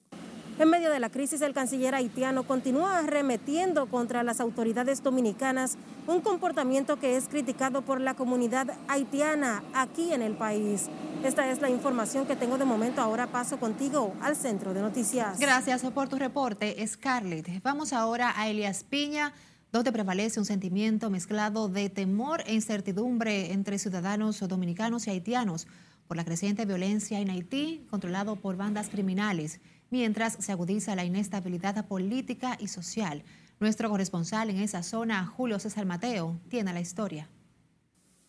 En 0.56 0.70
medio 0.70 0.88
de 0.90 1.00
la 1.00 1.10
crisis, 1.10 1.40
el 1.40 1.52
canciller 1.52 1.96
haitiano 1.96 2.44
continúa 2.44 2.98
arremetiendo 2.98 3.86
contra 3.86 4.22
las 4.22 4.38
autoridades 4.38 5.02
dominicanas, 5.02 5.76
un 6.06 6.20
comportamiento 6.20 6.96
que 7.00 7.16
es 7.16 7.26
criticado 7.26 7.82
por 7.82 8.00
la 8.00 8.14
comunidad 8.14 8.68
haitiana 8.86 9.64
aquí 9.74 10.12
en 10.12 10.22
el 10.22 10.36
país. 10.36 10.86
Esta 11.24 11.50
es 11.50 11.60
la 11.60 11.70
información 11.70 12.24
que 12.24 12.36
tengo 12.36 12.56
de 12.56 12.64
momento. 12.64 13.00
Ahora 13.00 13.26
paso 13.26 13.58
contigo 13.58 14.14
al 14.20 14.36
centro 14.36 14.72
de 14.74 14.80
noticias. 14.80 15.40
Gracias 15.40 15.82
por 15.82 16.08
tu 16.08 16.18
reporte, 16.18 16.86
Scarlett. 16.86 17.60
Vamos 17.64 17.92
ahora 17.92 18.32
a 18.36 18.48
Elias 18.48 18.84
Piña 18.84 19.32
donde 19.72 19.90
prevalece 19.90 20.38
un 20.38 20.46
sentimiento 20.46 21.10
mezclado 21.10 21.68
de 21.68 21.90
temor 21.90 22.44
e 22.46 22.54
incertidumbre 22.54 23.50
entre 23.52 23.80
ciudadanos 23.80 24.38
dominicanos 24.46 25.08
y 25.08 25.10
haitianos 25.10 25.66
por 26.06 26.16
la 26.16 26.24
creciente 26.24 26.64
violencia 26.64 27.18
en 27.18 27.30
Haití, 27.30 27.84
controlado 27.90 28.36
por 28.36 28.56
bandas 28.56 28.88
criminales, 28.88 29.60
mientras 29.94 30.36
se 30.40 30.50
agudiza 30.50 30.96
la 30.96 31.04
inestabilidad 31.04 31.86
política 31.86 32.56
y 32.58 32.66
social. 32.66 33.22
Nuestro 33.60 33.88
corresponsal 33.88 34.50
en 34.50 34.58
esa 34.58 34.82
zona, 34.82 35.24
Julio 35.24 35.60
César 35.60 35.86
Mateo, 35.86 36.36
tiene 36.48 36.72
la 36.72 36.80
historia. 36.80 37.28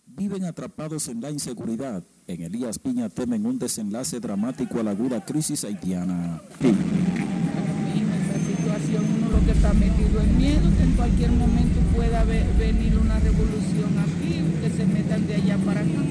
Viven 0.06 0.46
atrapados 0.46 1.08
en 1.08 1.22
la 1.22 1.32
inseguridad. 1.32 2.04
En 2.28 2.44
Elías 2.44 2.78
Piña 2.78 3.10
temen 3.10 3.48
un 3.48 3.58
desenlace 3.58 4.20
dramático 4.20 4.80
a 4.80 4.84
la 4.84 4.92
aguda 4.92 5.26
crisis 5.26 5.64
haitiana. 5.64 6.40
En 6.60 8.06
esa 8.20 8.38
situación 8.46 9.04
uno 9.18 9.32
lo 9.36 9.44
que 9.44 9.52
está 9.54 9.74
metido 9.74 10.22
en 10.22 10.38
miedo, 10.38 10.70
que 10.78 10.84
en 10.84 10.92
cualquier 10.92 11.32
momento 11.32 11.80
pueda 11.96 12.24
venir 12.26 12.96
una 12.96 13.20
revolución 13.20 13.92
aquí, 14.06 14.44
que 14.62 14.70
se 14.70 14.86
metan 14.86 15.26
de 15.26 15.34
allá 15.34 15.58
para 15.66 15.82
acá. 15.82 16.02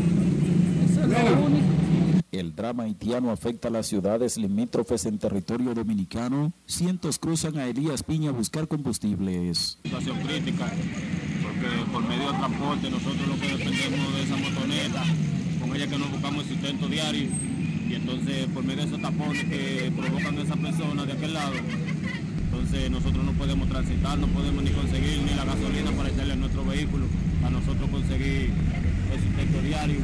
Eso 0.85 1.01
es 1.01 1.31
lo 1.31 1.47
único. 1.47 1.74
El 2.35 2.57
drama 2.57 2.83
haitiano 2.83 3.31
afecta 3.31 3.69
a 3.69 3.71
las 3.71 3.87
ciudades 3.87 4.37
limítrofes 4.37 5.07
en 5.07 5.19
territorio 5.19 5.73
dominicano. 5.73 6.53
Cientos 6.67 7.19
cruzan 7.21 7.59
a 7.59 7.67
Elías 7.69 8.03
Piña 8.03 8.31
a 8.31 8.33
buscar 8.33 8.67
combustibles. 8.67 9.79
Situación 9.85 10.19
crítica, 10.27 10.67
porque 11.43 11.93
por 11.93 12.09
medio 12.09 12.33
de 12.33 12.39
transporte 12.39 12.91
nosotros 12.91 13.29
lo 13.29 13.41
que 13.41 13.57
dependemos 13.57 14.15
de 14.15 14.23
esa 14.25 14.37
motoneta, 14.37 15.05
con 15.61 15.77
ella 15.77 15.87
que 15.87 15.97
nos 15.97 16.11
buscamos 16.11 16.45
el 16.45 16.49
sustento 16.55 16.89
diario, 16.89 17.29
y 17.89 17.95
entonces 17.95 18.47
por 18.53 18.65
medio 18.65 18.83
de 18.83 18.89
esos 18.89 19.01
tapones 19.01 19.45
que 19.45 19.93
provocan 19.97 20.37
a 20.37 20.43
esas 20.43 20.57
personas 20.57 21.07
de 21.07 21.13
aquel 21.13 21.35
lado, 21.35 21.55
entonces 22.47 22.91
nosotros 22.91 23.25
no 23.25 23.33
podemos 23.35 23.69
transitar, 23.69 24.19
no 24.19 24.27
podemos 24.27 24.65
ni 24.65 24.71
conseguir 24.71 25.23
ni 25.23 25.35
la 25.35 25.45
gasolina 25.45 25.93
para 25.93 26.09
echarle 26.09 26.33
a 26.33 26.37
nuestro 26.37 26.65
vehículo, 26.65 27.07
a 27.45 27.51
nosotros 27.51 27.89
conseguir 27.91 28.51
el 29.13 29.21
sustento 29.23 29.63
diario 29.63 30.01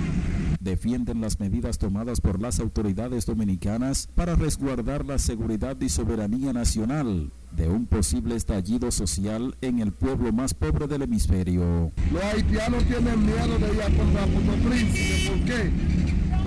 defienden 0.60 1.20
las 1.20 1.40
medidas 1.40 1.78
tomadas 1.78 2.20
por 2.20 2.40
las 2.40 2.60
autoridades 2.60 3.26
dominicanas 3.26 4.08
para 4.14 4.36
resguardar 4.36 5.04
la 5.04 5.18
seguridad 5.18 5.76
y 5.80 5.88
soberanía 5.88 6.52
nacional 6.52 7.32
de 7.50 7.68
un 7.68 7.86
posible 7.86 8.36
estallido 8.36 8.90
social 8.90 9.56
en 9.60 9.80
el 9.80 9.92
pueblo 9.92 10.32
más 10.32 10.54
pobre 10.54 10.86
del 10.86 11.02
hemisferio. 11.02 11.90
Los 12.12 12.22
haitianos 12.22 12.84
tienen 12.84 13.26
miedo 13.26 13.58
de 13.58 13.74
ir 13.74 13.82
a 13.82 13.86
contra 13.86 14.26
Puerto 14.26 14.68
Príncipe. 14.68 15.30
¿Por 15.30 15.44
qué? 15.46 15.70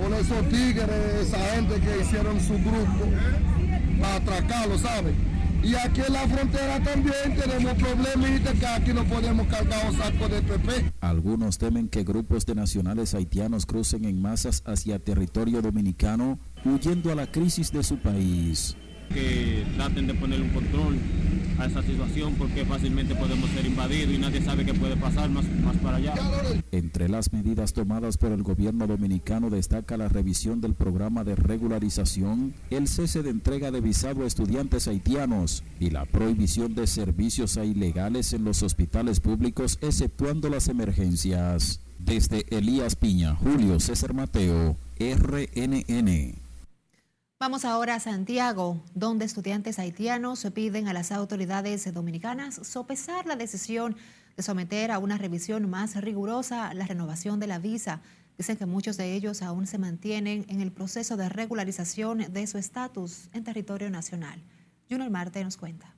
Por 0.02 0.12
esos 0.14 0.48
tigres, 0.48 1.28
esa 1.28 1.38
gente 1.54 1.74
que 1.80 2.00
hicieron 2.00 2.40
su 2.40 2.54
grupo 2.54 3.10
para 4.00 4.16
atracarlo, 4.16 4.78
¿saben? 4.78 5.33
Y 5.64 5.74
aquí 5.76 6.02
en 6.06 6.12
la 6.12 6.28
frontera 6.28 6.82
también 6.82 7.36
tenemos 7.36 7.72
problemitas 7.74 8.52
que 8.52 8.66
aquí 8.66 8.92
no 8.92 9.02
podemos 9.04 9.46
cargar 9.46 9.90
un 9.90 9.96
saco 9.96 10.28
de 10.28 10.42
PP. 10.42 10.92
Algunos 11.00 11.56
temen 11.56 11.88
que 11.88 12.04
grupos 12.04 12.44
de 12.44 12.54
nacionales 12.54 13.14
haitianos 13.14 13.64
crucen 13.64 14.04
en 14.04 14.20
masas 14.20 14.62
hacia 14.66 14.98
territorio 14.98 15.62
dominicano 15.62 16.38
huyendo 16.66 17.10
a 17.10 17.14
la 17.14 17.26
crisis 17.26 17.72
de 17.72 17.82
su 17.82 17.96
país. 17.96 18.76
Que 19.12 19.64
traten 19.76 20.06
de 20.06 20.14
poner 20.14 20.40
un 20.40 20.50
control 20.50 20.98
a 21.58 21.66
esa 21.66 21.82
situación 21.82 22.34
porque 22.34 22.64
fácilmente 22.64 23.14
podemos 23.14 23.48
ser 23.50 23.66
invadidos 23.66 24.14
y 24.14 24.18
nadie 24.18 24.42
sabe 24.42 24.64
qué 24.64 24.74
puede 24.74 24.96
pasar 24.96 25.30
más, 25.30 25.44
más 25.62 25.76
para 25.76 25.98
allá. 25.98 26.14
Entre 26.72 27.08
las 27.08 27.32
medidas 27.32 27.72
tomadas 27.72 28.18
por 28.18 28.32
el 28.32 28.42
gobierno 28.42 28.86
dominicano 28.86 29.50
destaca 29.50 29.96
la 29.96 30.08
revisión 30.08 30.60
del 30.60 30.74
programa 30.74 31.24
de 31.24 31.36
regularización, 31.36 32.54
el 32.70 32.88
cese 32.88 33.22
de 33.22 33.30
entrega 33.30 33.70
de 33.70 33.80
visado 33.80 34.24
a 34.24 34.26
estudiantes 34.26 34.88
haitianos 34.88 35.62
y 35.78 35.90
la 35.90 36.04
prohibición 36.06 36.74
de 36.74 36.86
servicios 36.86 37.56
a 37.56 37.64
ilegales 37.64 38.32
en 38.32 38.44
los 38.44 38.62
hospitales 38.62 39.20
públicos 39.20 39.78
exceptuando 39.80 40.48
las 40.48 40.68
emergencias. 40.68 41.80
Desde 41.98 42.44
Elías 42.50 42.96
Piña, 42.96 43.34
Julio 43.36 43.80
César 43.80 44.12
Mateo, 44.12 44.76
RNN. 44.98 46.43
Vamos 47.44 47.66
ahora 47.66 47.96
a 47.96 48.00
Santiago, 48.00 48.82
donde 48.94 49.26
estudiantes 49.26 49.78
haitianos 49.78 50.46
piden 50.54 50.88
a 50.88 50.94
las 50.94 51.12
autoridades 51.12 51.92
dominicanas 51.92 52.58
sopesar 52.66 53.26
la 53.26 53.36
decisión 53.36 53.96
de 54.34 54.42
someter 54.42 54.90
a 54.90 54.98
una 54.98 55.18
revisión 55.18 55.68
más 55.68 55.94
rigurosa 56.00 56.72
la 56.72 56.86
renovación 56.86 57.40
de 57.40 57.46
la 57.46 57.58
visa. 57.58 58.00
Dicen 58.38 58.56
que 58.56 58.64
muchos 58.64 58.96
de 58.96 59.12
ellos 59.12 59.42
aún 59.42 59.66
se 59.66 59.76
mantienen 59.76 60.46
en 60.48 60.62
el 60.62 60.72
proceso 60.72 61.18
de 61.18 61.28
regularización 61.28 62.32
de 62.32 62.46
su 62.46 62.56
estatus 62.56 63.28
en 63.34 63.44
territorio 63.44 63.90
nacional. 63.90 64.42
Junior 64.88 65.10
Marte 65.10 65.44
nos 65.44 65.58
cuenta. 65.58 65.94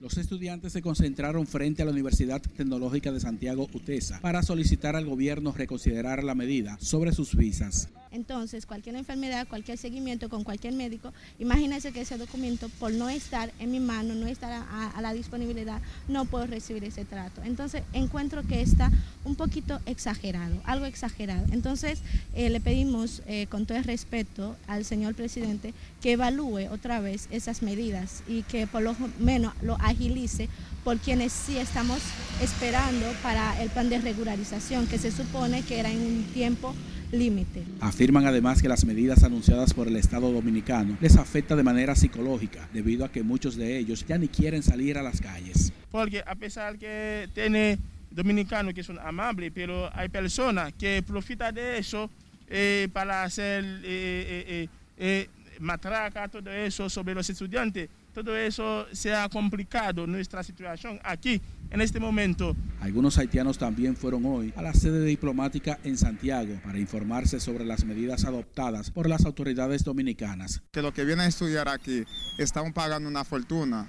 Los 0.00 0.16
estudiantes 0.16 0.72
se 0.72 0.80
concentraron 0.80 1.46
frente 1.46 1.82
a 1.82 1.84
la 1.84 1.90
Universidad 1.90 2.40
Tecnológica 2.40 3.12
de 3.12 3.20
Santiago 3.20 3.68
UTESA 3.74 4.20
para 4.20 4.42
solicitar 4.42 4.96
al 4.96 5.04
gobierno 5.04 5.52
reconsiderar 5.52 6.24
la 6.24 6.34
medida 6.34 6.78
sobre 6.80 7.12
sus 7.12 7.36
visas. 7.36 7.90
Entonces, 8.12 8.66
cualquier 8.66 8.96
enfermedad, 8.96 9.46
cualquier 9.46 9.78
seguimiento 9.78 10.28
con 10.28 10.44
cualquier 10.44 10.74
médico, 10.74 11.12
imagínense 11.38 11.92
que 11.92 12.00
ese 12.00 12.18
documento, 12.18 12.68
por 12.80 12.92
no 12.92 13.08
estar 13.08 13.52
en 13.58 13.70
mi 13.70 13.80
mano, 13.80 14.14
no 14.14 14.26
estar 14.26 14.52
a, 14.52 15.00
la 15.00 15.12
disponibilidad, 15.12 15.80
no 16.08 16.24
puedo 16.24 16.46
recibir 16.46 16.84
ese 16.84 17.04
trato. 17.04 17.42
Entonces, 17.44 17.82
encuentro 17.92 18.42
que 18.42 18.60
está 18.60 18.90
un 19.24 19.36
poquito 19.36 19.80
exagerado, 19.86 20.60
algo 20.64 20.86
exagerado. 20.86 21.46
Entonces, 21.52 22.00
eh, 22.34 22.50
le 22.50 22.60
pedimos 22.60 23.22
eh, 23.26 23.46
con 23.48 23.66
todo 23.66 23.78
el 23.78 23.84
respeto 23.84 24.56
al 24.66 24.84
señor 24.84 25.14
presidente 25.14 25.72
que 26.02 26.12
evalúe 26.12 26.68
otra 26.70 27.00
vez 27.00 27.28
esas 27.30 27.62
medidas 27.62 28.22
y 28.26 28.42
que 28.42 28.66
por 28.66 28.82
lo 28.82 28.96
menos 29.18 29.54
lo 29.62 29.76
agilice 29.76 30.48
por 30.84 30.98
quienes 30.98 31.32
sí 31.32 31.58
estamos 31.58 31.98
esperando 32.40 33.06
para 33.22 33.60
el 33.62 33.70
plan 33.70 33.88
de 33.88 33.98
regularización, 33.98 34.86
que 34.86 34.98
se 34.98 35.12
supone 35.12 35.62
que 35.62 35.78
era 35.78 35.90
en 35.90 36.00
un 36.00 36.24
tiempo 36.32 36.74
límite. 37.12 37.64
Afirman 37.80 38.26
además 38.26 38.62
que 38.62 38.68
las 38.68 38.84
medidas 38.84 39.24
anunciadas 39.24 39.74
por 39.74 39.88
el 39.88 39.96
Estado 39.96 40.30
dominicano 40.32 40.96
les 41.00 41.16
afecta 41.16 41.56
de 41.56 41.62
manera 41.62 41.94
psicológica, 41.94 42.68
debido 42.72 43.04
a 43.04 43.10
que 43.10 43.22
muchos 43.22 43.56
de 43.56 43.78
ellos 43.78 44.04
ya 44.06 44.18
ni 44.18 44.28
quieren 44.28 44.62
salir 44.62 44.98
a 44.98 45.02
las 45.02 45.20
calles. 45.20 45.72
Porque 45.90 46.22
a 46.26 46.34
pesar 46.34 46.78
que 46.78 47.28
tiene 47.34 47.78
dominicanos 48.10 48.74
que 48.74 48.82
son 48.82 48.98
amables, 48.98 49.52
pero 49.54 49.90
hay 49.94 50.08
personas 50.08 50.72
que 50.74 51.02
profitan 51.06 51.54
de 51.54 51.78
eso 51.78 52.10
eh, 52.48 52.88
para 52.92 53.22
hacer 53.22 53.64
eh, 53.84 54.68
eh, 54.98 55.28
matraca, 55.60 56.28
todo 56.28 56.50
eso 56.50 56.88
sobre 56.88 57.14
los 57.14 57.28
estudiantes 57.28 57.88
todo 58.12 58.36
eso 58.36 58.86
se 58.92 59.14
ha 59.14 59.28
complicado 59.28 60.06
nuestra 60.06 60.42
situación 60.42 60.98
aquí 61.02 61.40
en 61.70 61.80
este 61.80 62.00
momento. 62.00 62.56
Algunos 62.80 63.18
haitianos 63.18 63.58
también 63.58 63.96
fueron 63.96 64.24
hoy 64.26 64.52
a 64.56 64.62
la 64.62 64.74
sede 64.74 65.04
diplomática 65.04 65.78
en 65.84 65.96
Santiago 65.96 66.60
para 66.64 66.78
informarse 66.78 67.40
sobre 67.40 67.64
las 67.64 67.84
medidas 67.84 68.24
adoptadas 68.24 68.90
por 68.90 69.08
las 69.08 69.24
autoridades 69.24 69.84
dominicanas. 69.84 70.62
Que 70.72 70.82
los 70.82 70.92
que 70.92 71.04
vienen 71.04 71.26
a 71.26 71.28
estudiar 71.28 71.68
aquí 71.68 72.04
están 72.38 72.72
pagando 72.72 73.08
una 73.08 73.24
fortuna 73.24 73.88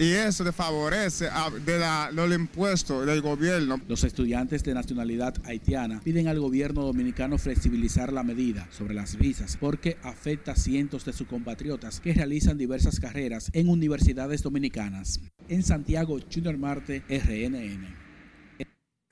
y 0.00 0.14
eso 0.14 0.44
le 0.44 0.52
favorece 0.52 1.28
a, 1.28 1.50
de 1.50 1.78
los 2.12 2.34
impuestos 2.34 3.04
del 3.04 3.20
gobierno. 3.20 3.78
Los 3.86 4.02
estudiantes 4.02 4.64
de 4.64 4.72
nacionalidad 4.72 5.34
haitiana 5.44 6.00
piden 6.02 6.26
al 6.26 6.40
gobierno 6.40 6.82
dominicano 6.82 7.36
flexibilizar 7.36 8.10
la 8.10 8.22
medida 8.22 8.66
sobre 8.70 8.94
las 8.94 9.16
visas 9.16 9.58
porque 9.60 9.98
afecta 10.02 10.52
a 10.52 10.56
cientos 10.56 11.04
de 11.04 11.12
sus 11.12 11.28
compatriotas 11.28 12.00
que 12.00 12.14
realizan 12.14 12.56
diversas 12.56 12.98
carreras 12.98 13.50
en 13.52 13.68
universidades 13.68 14.42
dominicanas. 14.42 15.20
En 15.48 15.62
Santiago, 15.62 16.18
Junior 16.32 16.56
Marte, 16.56 17.02
RNN. 17.06 18.10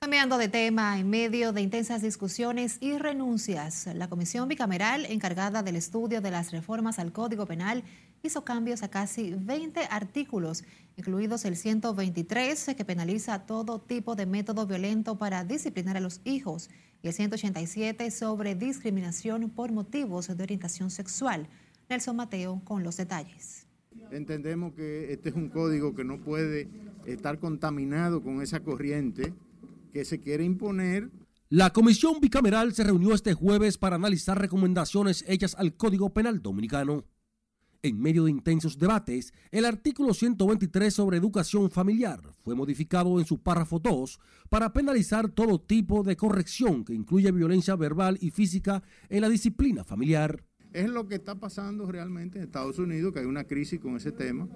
Cambiando 0.01 0.37
de 0.37 0.47
tema, 0.47 0.97
en 0.97 1.09
medio 1.09 1.51
de 1.51 1.61
intensas 1.61 2.01
discusiones 2.01 2.77
y 2.79 2.97
renuncias, 2.97 3.87
la 3.93 4.07
Comisión 4.07 4.47
Bicameral 4.47 5.05
encargada 5.05 5.61
del 5.61 5.75
estudio 5.75 6.21
de 6.21 6.31
las 6.31 6.51
reformas 6.51 6.99
al 6.99 7.11
Código 7.11 7.45
Penal 7.45 7.83
hizo 8.23 8.43
cambios 8.43 8.83
a 8.83 8.89
casi 8.89 9.33
20 9.33 9.81
artículos, 9.89 10.63
incluidos 10.97 11.45
el 11.45 11.55
123, 11.55 12.75
que 12.75 12.85
penaliza 12.85 13.45
todo 13.45 13.79
tipo 13.79 14.15
de 14.15 14.25
método 14.25 14.67
violento 14.67 15.17
para 15.17 15.43
disciplinar 15.43 15.97
a 15.97 15.99
los 15.99 16.21
hijos, 16.25 16.69
y 17.01 17.07
el 17.07 17.13
187 17.13 18.11
sobre 18.11 18.55
discriminación 18.55 19.49
por 19.49 19.71
motivos 19.71 20.27
de 20.27 20.43
orientación 20.43 20.91
sexual. 20.91 21.47
Nelson 21.89 22.15
Mateo 22.15 22.61
con 22.65 22.83
los 22.83 22.97
detalles. 22.97 23.65
Entendemos 24.11 24.73
que 24.73 25.13
este 25.13 25.29
es 25.29 25.35
un 25.35 25.49
código 25.49 25.95
que 25.95 26.03
no 26.03 26.19
puede 26.19 26.67
estar 27.05 27.39
contaminado 27.39 28.21
con 28.21 28.41
esa 28.41 28.59
corriente 28.59 29.33
que 29.93 30.05
se 30.05 30.19
quiere 30.19 30.43
imponer 30.43 31.09
la 31.51 31.71
comisión 31.71 32.19
bicameral 32.21 32.75
se 32.75 32.83
reunió 32.83 33.15
este 33.15 33.33
jueves 33.33 33.79
para 33.79 33.95
analizar 33.95 34.39
recomendaciones 34.39 35.25
hechas 35.27 35.55
al 35.55 35.73
Código 35.73 36.13
Penal 36.13 36.43
Dominicano. 36.43 37.05
En 37.81 37.97
medio 37.97 38.25
de 38.25 38.31
intensos 38.31 38.77
debates, 38.77 39.33
el 39.51 39.63
artículo 39.63 40.13
123 40.13 40.93
sobre 40.93 41.15
educación 41.15 41.71
familiar 41.71 42.19
fue 42.43 42.53
modificado 42.53 43.21
en 43.21 43.25
su 43.25 43.41
párrafo 43.41 43.79
2 43.79 44.19
para 44.49 44.73
penalizar 44.73 45.29
todo 45.29 45.61
tipo 45.61 46.03
de 46.03 46.17
corrección 46.17 46.83
que 46.83 46.93
incluye 46.93 47.31
violencia 47.31 47.77
verbal 47.77 48.17
y 48.19 48.31
física 48.31 48.83
en 49.07 49.21
la 49.21 49.29
disciplina 49.29 49.85
familiar. 49.85 50.43
Es 50.73 50.89
lo 50.89 51.07
que 51.07 51.15
está 51.15 51.35
pasando 51.35 51.89
realmente 51.89 52.37
en 52.37 52.43
Estados 52.43 52.79
Unidos, 52.79 53.13
que 53.13 53.19
hay 53.19 53.25
una 53.25 53.45
crisis 53.45 53.79
con 53.79 53.95
ese 53.95 54.11
tema, 54.11 54.49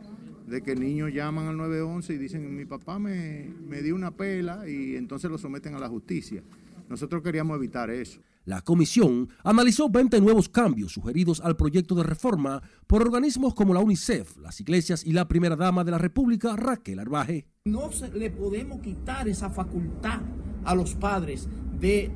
de 0.45 0.61
que 0.61 0.75
niños 0.75 1.13
llaman 1.13 1.47
al 1.47 1.55
911 1.55 2.15
y 2.15 2.17
dicen, 2.17 2.53
mi 2.53 2.65
papá 2.65 2.99
me, 2.99 3.53
me 3.65 3.81
dio 3.81 3.95
una 3.95 4.11
pela 4.11 4.67
y 4.67 4.97
entonces 4.97 5.31
lo 5.31 5.37
someten 5.37 5.75
a 5.75 5.79
la 5.79 5.87
justicia. 5.87 6.43
Nosotros 6.89 7.23
queríamos 7.23 7.55
evitar 7.55 7.89
eso. 7.89 8.19
La 8.45 8.61
comisión 8.61 9.29
analizó 9.45 9.89
20 9.89 10.19
nuevos 10.19 10.49
cambios 10.49 10.91
sugeridos 10.91 11.39
al 11.39 11.55
proyecto 11.55 11.95
de 11.95 12.03
reforma 12.03 12.61
por 12.87 13.01
organismos 13.01 13.53
como 13.53 13.73
la 13.73 13.79
UNICEF, 13.79 14.35
las 14.37 14.59
iglesias 14.59 15.05
y 15.05 15.13
la 15.13 15.29
primera 15.29 15.55
dama 15.55 15.85
de 15.85 15.91
la 15.91 15.97
República, 15.97 16.57
Raquel 16.57 16.99
Arbaje. 16.99 17.47
No 17.63 17.89
le 18.13 18.29
podemos 18.31 18.81
quitar 18.81 19.29
esa 19.29 19.49
facultad 19.49 20.19
a 20.65 20.75
los 20.75 20.93
padres 20.95 21.47
de 21.79 22.11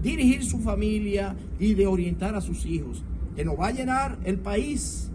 dirigir 0.00 0.44
su 0.44 0.60
familia 0.60 1.34
y 1.58 1.74
de 1.74 1.88
orientar 1.88 2.36
a 2.36 2.40
sus 2.40 2.66
hijos, 2.66 3.02
que 3.34 3.44
nos 3.44 3.58
va 3.58 3.68
a 3.68 3.72
llenar 3.72 4.20
el 4.24 4.38
país 4.38 5.10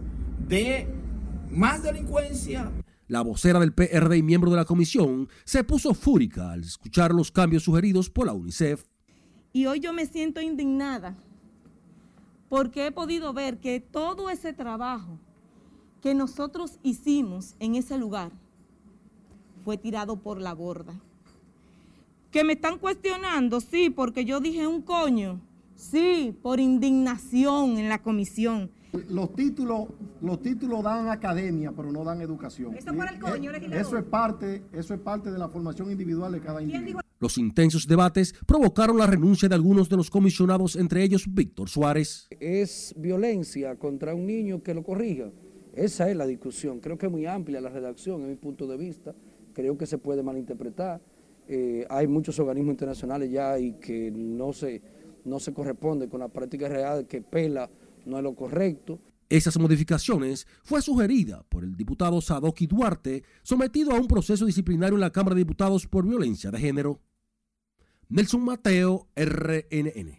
de 0.46 0.86
más 1.50 1.82
delincuencia. 1.82 2.70
La 3.08 3.22
vocera 3.22 3.60
del 3.60 3.72
PRD 3.72 4.18
y 4.18 4.22
miembro 4.22 4.50
de 4.50 4.58
la 4.58 4.66
comisión 4.66 5.28
se 5.44 5.64
puso 5.64 5.94
fúrica 5.94 6.52
al 6.52 6.64
escuchar 6.64 7.14
los 7.14 7.32
cambios 7.32 7.62
sugeridos 7.62 8.10
por 8.10 8.26
la 8.26 8.34
UNICEF. 8.34 8.89
Y 9.52 9.66
hoy 9.66 9.80
yo 9.80 9.92
me 9.92 10.06
siento 10.06 10.40
indignada 10.40 11.16
porque 12.48 12.86
he 12.86 12.92
podido 12.92 13.32
ver 13.32 13.58
que 13.58 13.80
todo 13.80 14.30
ese 14.30 14.52
trabajo 14.52 15.18
que 16.00 16.14
nosotros 16.14 16.78
hicimos 16.82 17.54
en 17.58 17.74
ese 17.74 17.98
lugar 17.98 18.32
fue 19.64 19.76
tirado 19.76 20.16
por 20.16 20.40
la 20.40 20.54
borda. 20.54 20.94
Que 22.30 22.44
me 22.44 22.54
están 22.54 22.78
cuestionando, 22.78 23.60
sí, 23.60 23.90
porque 23.90 24.24
yo 24.24 24.40
dije 24.40 24.66
un 24.66 24.82
coño, 24.82 25.40
sí, 25.74 26.36
por 26.42 26.60
indignación 26.60 27.78
en 27.78 27.88
la 27.88 28.02
comisión. 28.02 28.70
Los 29.08 29.34
títulos, 29.34 29.88
los 30.20 30.42
títulos 30.42 30.82
dan 30.82 31.08
academia, 31.08 31.72
pero 31.72 31.92
no 31.92 32.02
dan 32.04 32.20
educación. 32.20 32.74
Eso, 32.74 32.90
el 32.90 33.20
coño, 33.20 33.52
eh, 33.52 33.70
eso 33.72 33.96
es 33.96 34.04
parte, 34.04 34.62
eso 34.72 34.94
es 34.94 35.00
parte 35.00 35.30
de 35.30 35.38
la 35.38 35.48
formación 35.48 35.90
individual 35.90 36.32
de 36.32 36.40
cada 36.40 36.60
individuo. 36.60 37.00
Los 37.20 37.38
intensos 37.38 37.86
debates 37.86 38.34
provocaron 38.46 38.96
la 38.96 39.06
renuncia 39.06 39.48
de 39.48 39.54
algunos 39.54 39.88
de 39.88 39.96
los 39.96 40.10
comisionados, 40.10 40.74
entre 40.74 41.02
ellos 41.04 41.26
Víctor 41.28 41.68
Suárez. 41.68 42.28
Es 42.40 42.94
violencia 42.96 43.76
contra 43.76 44.14
un 44.14 44.26
niño 44.26 44.62
que 44.62 44.74
lo 44.74 44.82
corrija. 44.82 45.30
Esa 45.74 46.10
es 46.10 46.16
la 46.16 46.26
discusión. 46.26 46.80
Creo 46.80 46.98
que 46.98 47.06
es 47.06 47.12
muy 47.12 47.26
amplia 47.26 47.60
la 47.60 47.68
redacción, 47.68 48.22
en 48.22 48.28
mi 48.28 48.36
punto 48.36 48.66
de 48.66 48.76
vista. 48.76 49.14
Creo 49.52 49.76
que 49.76 49.86
se 49.86 49.98
puede 49.98 50.22
malinterpretar. 50.22 51.00
Eh, 51.46 51.86
hay 51.90 52.06
muchos 52.06 52.38
organismos 52.38 52.72
internacionales 52.72 53.30
ya 53.30 53.58
y 53.58 53.72
que 53.74 54.10
no 54.10 54.52
se, 54.52 54.80
no 55.24 55.38
se 55.38 55.52
corresponde 55.52 56.08
con 56.08 56.20
la 56.20 56.28
práctica 56.28 56.68
real, 56.68 57.06
que 57.06 57.20
pela 57.20 57.68
no 58.06 58.18
es 58.18 58.22
lo 58.22 58.34
correcto. 58.34 59.00
Esas 59.28 59.58
modificaciones 59.58 60.46
fue 60.64 60.82
sugerida 60.82 61.44
por 61.48 61.62
el 61.62 61.76
diputado 61.76 62.20
Sadoki 62.20 62.66
Duarte, 62.66 63.22
sometido 63.42 63.92
a 63.92 64.00
un 64.00 64.08
proceso 64.08 64.44
disciplinario 64.44 64.96
en 64.96 65.00
la 65.00 65.12
Cámara 65.12 65.36
de 65.36 65.42
Diputados 65.42 65.86
por 65.86 66.04
violencia 66.04 66.50
de 66.50 66.58
género. 66.58 67.00
Nelson 68.08 68.44
Mateo, 68.44 69.06
RNN. 69.14 70.18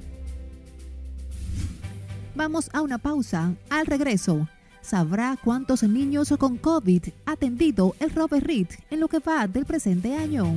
Vamos 2.35 2.69
a 2.73 2.83
una 2.83 2.99
pausa. 2.99 3.55
Al 3.71 3.87
regreso, 3.87 4.49
sabrá 4.81 5.39
cuántos 5.45 5.85
niños 5.85 6.35
con 6.41 6.59
COVID 6.59 7.11
ha 7.27 7.31
atendido 7.31 7.95
el 8.01 8.11
Robert 8.11 8.45
Reed 8.45 8.67
en 8.91 8.99
lo 8.99 9.07
que 9.07 9.21
va 9.21 9.47
del 9.47 9.67
presente 9.67 10.17
año. 10.17 10.53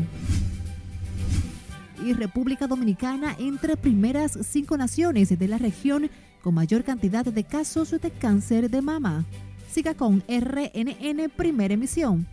Y 2.03 2.13
República 2.13 2.65
Dominicana 2.65 3.35
entre 3.37 3.77
primeras 3.77 4.39
cinco 4.41 4.75
naciones 4.75 5.37
de 5.37 5.47
la 5.47 5.59
región 5.59 6.09
con 6.45 6.53
mayor 6.53 6.83
cantidad 6.83 7.25
de 7.25 7.43
casos 7.43 7.89
de 7.89 8.11
cáncer 8.11 8.69
de 8.69 8.79
mama. 8.79 9.25
Siga 9.67 9.95
con 9.95 10.23
RNN 10.27 11.27
Primera 11.35 11.73
Emisión. 11.73 12.27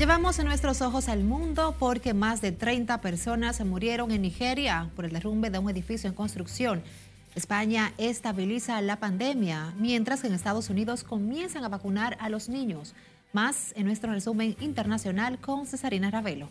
Llevamos 0.00 0.42
nuestros 0.44 0.82
ojos 0.82 1.08
al 1.08 1.22
mundo 1.22 1.76
porque 1.78 2.12
más 2.12 2.40
de 2.40 2.50
30 2.50 3.00
personas 3.00 3.64
murieron 3.64 4.10
en 4.10 4.22
Nigeria 4.22 4.90
por 4.96 5.04
el 5.04 5.12
derrumbe 5.12 5.50
de 5.50 5.60
un 5.60 5.70
edificio 5.70 6.08
en 6.08 6.16
construcción 6.16 6.82
España 7.36 7.92
estabiliza 7.98 8.80
la 8.80 8.98
pandemia, 8.98 9.74
mientras 9.78 10.22
que 10.22 10.26
en 10.26 10.32
Estados 10.32 10.70
Unidos 10.70 11.04
comienzan 11.04 11.64
a 11.64 11.68
vacunar 11.68 12.16
a 12.18 12.30
los 12.30 12.48
niños. 12.48 12.94
Más 13.34 13.74
en 13.76 13.84
nuestro 13.84 14.10
resumen 14.10 14.56
internacional 14.58 15.38
con 15.38 15.66
Cesarina 15.66 16.10
Ravelo. 16.10 16.48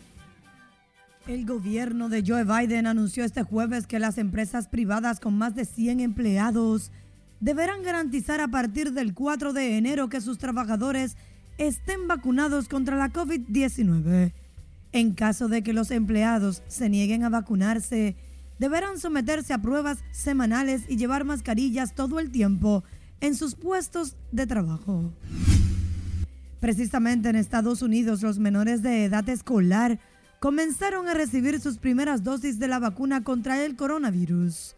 El 1.26 1.44
gobierno 1.44 2.08
de 2.08 2.22
Joe 2.24 2.44
Biden 2.44 2.86
anunció 2.86 3.24
este 3.24 3.42
jueves 3.42 3.88
que 3.88 3.98
las 3.98 4.16
empresas 4.16 4.68
privadas 4.68 5.18
con 5.18 5.36
más 5.36 5.56
de 5.56 5.64
100 5.64 5.98
empleados 5.98 6.92
deberán 7.40 7.82
garantizar 7.82 8.40
a 8.40 8.46
partir 8.46 8.92
del 8.92 9.12
4 9.12 9.52
de 9.52 9.76
enero 9.76 10.08
que 10.08 10.20
sus 10.20 10.38
trabajadores 10.38 11.16
estén 11.58 12.06
vacunados 12.06 12.68
contra 12.68 12.94
la 12.94 13.12
COVID-19. 13.12 14.32
En 14.92 15.14
caso 15.14 15.48
de 15.48 15.64
que 15.64 15.72
los 15.72 15.90
empleados 15.90 16.62
se 16.68 16.88
nieguen 16.88 17.24
a 17.24 17.28
vacunarse, 17.28 18.14
deberán 18.58 18.98
someterse 18.98 19.52
a 19.52 19.62
pruebas 19.62 19.98
semanales 20.10 20.82
y 20.88 20.96
llevar 20.96 21.24
mascarillas 21.24 21.94
todo 21.94 22.20
el 22.20 22.30
tiempo 22.30 22.84
en 23.20 23.34
sus 23.34 23.54
puestos 23.54 24.16
de 24.32 24.46
trabajo. 24.46 25.12
Precisamente 26.60 27.28
en 27.28 27.36
Estados 27.36 27.82
Unidos, 27.82 28.22
los 28.22 28.38
menores 28.38 28.82
de 28.82 29.04
edad 29.04 29.28
escolar 29.28 29.98
comenzaron 30.40 31.08
a 31.08 31.14
recibir 31.14 31.60
sus 31.60 31.78
primeras 31.78 32.22
dosis 32.22 32.58
de 32.58 32.68
la 32.68 32.78
vacuna 32.78 33.24
contra 33.24 33.64
el 33.64 33.76
coronavirus. 33.76 34.74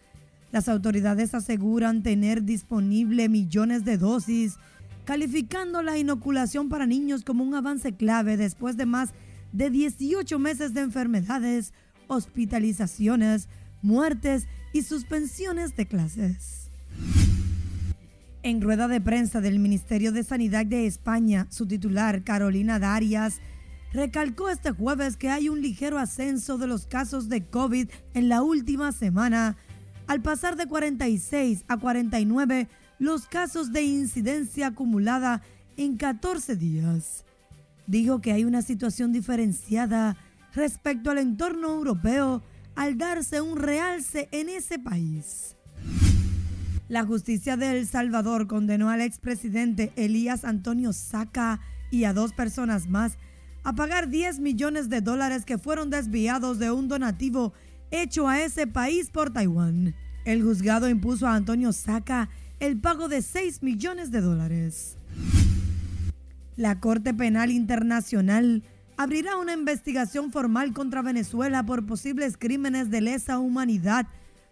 Las 0.50 0.68
autoridades 0.68 1.34
aseguran 1.34 2.02
tener 2.02 2.42
disponible 2.42 3.28
millones 3.28 3.84
de 3.84 3.98
dosis, 3.98 4.56
calificando 5.04 5.82
la 5.82 5.98
inoculación 5.98 6.68
para 6.68 6.86
niños 6.86 7.22
como 7.22 7.44
un 7.44 7.54
avance 7.54 7.92
clave 7.92 8.36
después 8.36 8.76
de 8.76 8.86
más 8.86 9.10
de 9.52 9.70
18 9.70 10.38
meses 10.38 10.74
de 10.74 10.80
enfermedades, 10.80 11.72
hospitalizaciones, 12.08 13.48
muertes 13.82 14.46
y 14.72 14.82
suspensiones 14.82 15.76
de 15.76 15.86
clases. 15.86 16.68
En 18.42 18.60
rueda 18.60 18.88
de 18.88 19.00
prensa 19.00 19.40
del 19.40 19.58
Ministerio 19.58 20.12
de 20.12 20.22
Sanidad 20.22 20.64
de 20.64 20.86
España, 20.86 21.46
su 21.50 21.66
titular, 21.66 22.22
Carolina 22.22 22.78
Darias, 22.78 23.40
recalcó 23.92 24.48
este 24.48 24.70
jueves 24.70 25.16
que 25.16 25.30
hay 25.30 25.48
un 25.48 25.60
ligero 25.60 25.98
ascenso 25.98 26.58
de 26.58 26.66
los 26.66 26.86
casos 26.86 27.28
de 27.28 27.44
COVID 27.44 27.88
en 28.14 28.28
la 28.28 28.42
última 28.42 28.92
semana, 28.92 29.56
al 30.06 30.22
pasar 30.22 30.56
de 30.56 30.66
46 30.66 31.64
a 31.68 31.76
49 31.76 32.68
los 32.98 33.26
casos 33.26 33.72
de 33.72 33.82
incidencia 33.82 34.68
acumulada 34.68 35.42
en 35.76 35.96
14 35.96 36.56
días. 36.56 37.24
Dijo 37.86 38.20
que 38.20 38.32
hay 38.32 38.44
una 38.44 38.62
situación 38.62 39.12
diferenciada 39.12 40.16
respecto 40.54 41.10
al 41.10 41.18
entorno 41.18 41.68
europeo 41.68 42.42
al 42.78 42.96
darse 42.96 43.40
un 43.40 43.58
realce 43.58 44.28
en 44.30 44.48
ese 44.48 44.78
país. 44.78 45.56
La 46.88 47.04
justicia 47.04 47.56
de 47.56 47.76
El 47.76 47.88
Salvador 47.88 48.46
condenó 48.46 48.88
al 48.88 49.00
expresidente 49.00 49.92
Elías 49.96 50.44
Antonio 50.44 50.92
Saca 50.92 51.58
y 51.90 52.04
a 52.04 52.12
dos 52.12 52.32
personas 52.32 52.88
más 52.88 53.18
a 53.64 53.72
pagar 53.72 54.08
10 54.08 54.38
millones 54.38 54.88
de 54.88 55.00
dólares 55.00 55.44
que 55.44 55.58
fueron 55.58 55.90
desviados 55.90 56.60
de 56.60 56.70
un 56.70 56.86
donativo 56.86 57.52
hecho 57.90 58.28
a 58.28 58.42
ese 58.42 58.68
país 58.68 59.10
por 59.10 59.32
Taiwán. 59.32 59.96
El 60.24 60.44
juzgado 60.44 60.88
impuso 60.88 61.26
a 61.26 61.34
Antonio 61.34 61.72
Saca 61.72 62.28
el 62.60 62.78
pago 62.78 63.08
de 63.08 63.22
6 63.22 63.60
millones 63.64 64.12
de 64.12 64.20
dólares. 64.20 64.96
La 66.56 66.78
Corte 66.78 67.12
Penal 67.12 67.50
Internacional 67.50 68.62
abrirá 68.98 69.36
una 69.36 69.54
investigación 69.54 70.32
formal 70.32 70.74
contra 70.74 71.02
Venezuela 71.02 71.64
por 71.64 71.86
posibles 71.86 72.36
crímenes 72.36 72.90
de 72.90 73.00
lesa 73.00 73.38
humanidad 73.38 74.06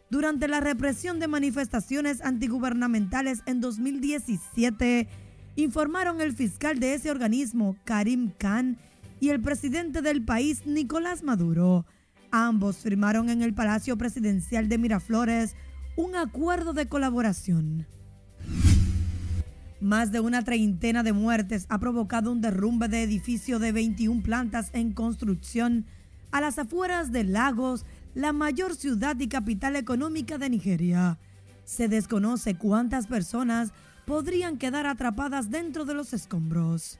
durante 0.08 0.46
la 0.46 0.60
represión 0.60 1.18
de 1.18 1.26
manifestaciones 1.26 2.20
antigubernamentales 2.20 3.42
en 3.46 3.60
2017, 3.60 5.08
informaron 5.56 6.20
el 6.20 6.32
fiscal 6.32 6.78
de 6.78 6.94
ese 6.94 7.10
organismo, 7.10 7.76
Karim 7.84 8.30
Khan, 8.38 8.78
y 9.18 9.30
el 9.30 9.40
presidente 9.40 10.02
del 10.02 10.24
país, 10.24 10.64
Nicolás 10.64 11.24
Maduro. 11.24 11.84
Ambos 12.30 12.76
firmaron 12.76 13.30
en 13.30 13.42
el 13.42 13.52
Palacio 13.52 13.98
Presidencial 13.98 14.68
de 14.68 14.78
Miraflores 14.78 15.56
un 15.96 16.14
acuerdo 16.14 16.72
de 16.72 16.86
colaboración. 16.86 17.86
Más 19.86 20.10
de 20.10 20.18
una 20.18 20.42
treintena 20.42 21.04
de 21.04 21.12
muertes 21.12 21.66
ha 21.68 21.78
provocado 21.78 22.32
un 22.32 22.40
derrumbe 22.40 22.88
de 22.88 23.04
edificio 23.04 23.60
de 23.60 23.70
21 23.70 24.20
plantas 24.20 24.70
en 24.72 24.92
construcción 24.92 25.86
a 26.32 26.40
las 26.40 26.58
afueras 26.58 27.12
de 27.12 27.22
Lagos, 27.22 27.86
la 28.12 28.32
mayor 28.32 28.74
ciudad 28.74 29.14
y 29.20 29.28
capital 29.28 29.76
económica 29.76 30.38
de 30.38 30.50
Nigeria. 30.50 31.20
Se 31.64 31.86
desconoce 31.86 32.56
cuántas 32.56 33.06
personas 33.06 33.70
podrían 34.06 34.58
quedar 34.58 34.88
atrapadas 34.88 35.52
dentro 35.52 35.84
de 35.84 35.94
los 35.94 36.12
escombros. 36.12 36.98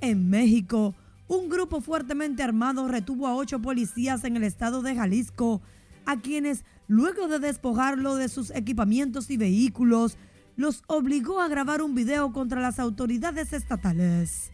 En 0.00 0.28
México, 0.28 0.96
un 1.28 1.48
grupo 1.48 1.80
fuertemente 1.80 2.42
armado 2.42 2.88
retuvo 2.88 3.28
a 3.28 3.36
ocho 3.36 3.62
policías 3.62 4.24
en 4.24 4.34
el 4.34 4.42
estado 4.42 4.82
de 4.82 4.96
Jalisco, 4.96 5.62
a 6.06 6.16
quienes, 6.16 6.64
luego 6.88 7.28
de 7.28 7.38
despojarlo 7.38 8.16
de 8.16 8.28
sus 8.28 8.50
equipamientos 8.50 9.30
y 9.30 9.36
vehículos, 9.36 10.18
los 10.56 10.82
obligó 10.86 11.40
a 11.40 11.48
grabar 11.48 11.82
un 11.82 11.94
video 11.94 12.32
contra 12.32 12.60
las 12.60 12.78
autoridades 12.78 13.52
estatales. 13.52 14.50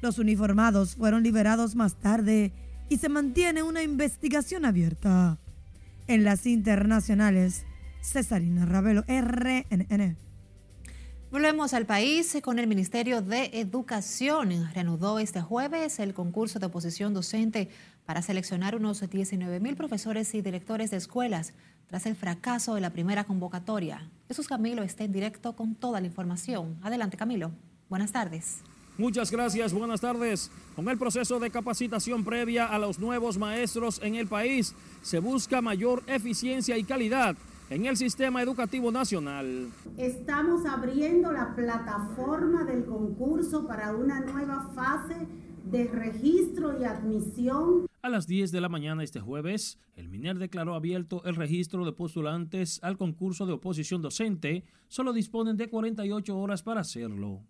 Los 0.00 0.18
uniformados 0.18 0.96
fueron 0.96 1.22
liberados 1.22 1.76
más 1.76 1.94
tarde 1.94 2.52
y 2.88 2.96
se 2.96 3.08
mantiene 3.08 3.62
una 3.62 3.82
investigación 3.82 4.64
abierta. 4.64 5.38
En 6.08 6.24
las 6.24 6.46
internacionales, 6.46 7.64
Cesarina 8.02 8.66
Ravelo, 8.66 9.04
RNN. 9.06 10.16
Volvemos 11.30 11.72
al 11.72 11.86
país 11.86 12.36
con 12.42 12.58
el 12.58 12.66
Ministerio 12.66 13.22
de 13.22 13.50
Educación. 13.54 14.50
Reanudó 14.74 15.18
este 15.18 15.40
jueves 15.40 15.98
el 15.98 16.12
concurso 16.12 16.58
de 16.58 16.66
oposición 16.66 17.14
docente 17.14 17.70
para 18.04 18.20
seleccionar 18.20 18.74
unos 18.74 19.08
19 19.08 19.60
mil 19.60 19.76
profesores 19.76 20.34
y 20.34 20.42
directores 20.42 20.90
de 20.90 20.98
escuelas 20.98 21.54
tras 21.92 22.06
el 22.06 22.16
fracaso 22.16 22.74
de 22.74 22.80
la 22.80 22.88
primera 22.88 23.24
convocatoria. 23.24 24.08
Jesús 24.26 24.48
Camilo 24.48 24.82
está 24.82 25.04
en 25.04 25.12
directo 25.12 25.54
con 25.54 25.74
toda 25.74 26.00
la 26.00 26.06
información. 26.06 26.78
Adelante, 26.80 27.18
Camilo. 27.18 27.52
Buenas 27.90 28.10
tardes. 28.10 28.62
Muchas 28.96 29.30
gracias, 29.30 29.74
buenas 29.74 30.00
tardes. 30.00 30.50
Con 30.74 30.88
el 30.88 30.96
proceso 30.96 31.38
de 31.38 31.50
capacitación 31.50 32.24
previa 32.24 32.64
a 32.64 32.78
los 32.78 32.98
nuevos 32.98 33.36
maestros 33.36 34.00
en 34.02 34.14
el 34.14 34.26
país, 34.26 34.74
se 35.02 35.18
busca 35.18 35.60
mayor 35.60 36.02
eficiencia 36.06 36.78
y 36.78 36.84
calidad 36.84 37.36
en 37.68 37.84
el 37.84 37.98
sistema 37.98 38.40
educativo 38.40 38.90
nacional. 38.90 39.68
Estamos 39.98 40.64
abriendo 40.64 41.30
la 41.30 41.54
plataforma 41.54 42.64
del 42.64 42.86
concurso 42.86 43.66
para 43.66 43.92
una 43.92 44.20
nueva 44.20 44.70
fase 44.74 45.28
de 45.64 45.84
registro 45.88 46.80
y 46.80 46.84
admisión. 46.84 47.86
A 48.02 48.08
las 48.08 48.26
10 48.26 48.50
de 48.50 48.60
la 48.60 48.68
mañana 48.68 49.04
este 49.04 49.20
jueves, 49.20 49.78
el 49.96 50.08
MINER 50.08 50.38
declaró 50.38 50.74
abierto 50.74 51.22
el 51.24 51.36
registro 51.36 51.84
de 51.84 51.92
postulantes 51.92 52.80
al 52.82 52.96
concurso 52.96 53.46
de 53.46 53.52
oposición 53.52 54.02
docente. 54.02 54.64
Solo 54.88 55.12
disponen 55.12 55.56
de 55.56 55.68
48 55.68 56.36
horas 56.36 56.62
para 56.62 56.80
hacerlo. 56.80 57.42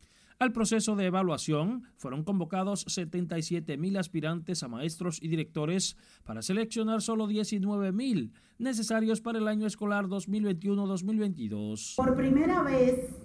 Al 0.42 0.52
proceso 0.52 0.96
de 0.96 1.06
evaluación 1.06 1.84
fueron 1.96 2.24
convocados 2.24 2.84
77 2.88 3.76
mil 3.76 3.96
aspirantes 3.96 4.64
a 4.64 4.68
maestros 4.68 5.22
y 5.22 5.28
directores 5.28 5.96
para 6.24 6.42
seleccionar 6.42 7.00
solo 7.00 7.28
19 7.28 7.92
mil 7.92 8.32
necesarios 8.58 9.20
para 9.20 9.38
el 9.38 9.46
año 9.46 9.68
escolar 9.68 10.06
2021-2022. 10.06 11.94
Por 11.94 12.16
primera 12.16 12.62
vez, 12.62 13.21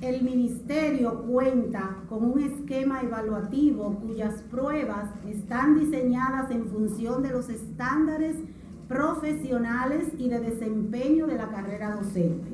el 0.00 0.22
ministerio 0.22 1.24
cuenta 1.24 2.04
con 2.08 2.24
un 2.24 2.38
esquema 2.40 3.02
evaluativo 3.02 3.98
cuyas 4.00 4.42
pruebas 4.42 5.10
están 5.26 5.78
diseñadas 5.78 6.50
en 6.52 6.68
función 6.68 7.22
de 7.22 7.30
los 7.30 7.48
estándares 7.48 8.36
profesionales 8.86 10.08
y 10.16 10.28
de 10.28 10.40
desempeño 10.40 11.26
de 11.26 11.36
la 11.36 11.48
carrera 11.50 11.96
docente. 11.96 12.48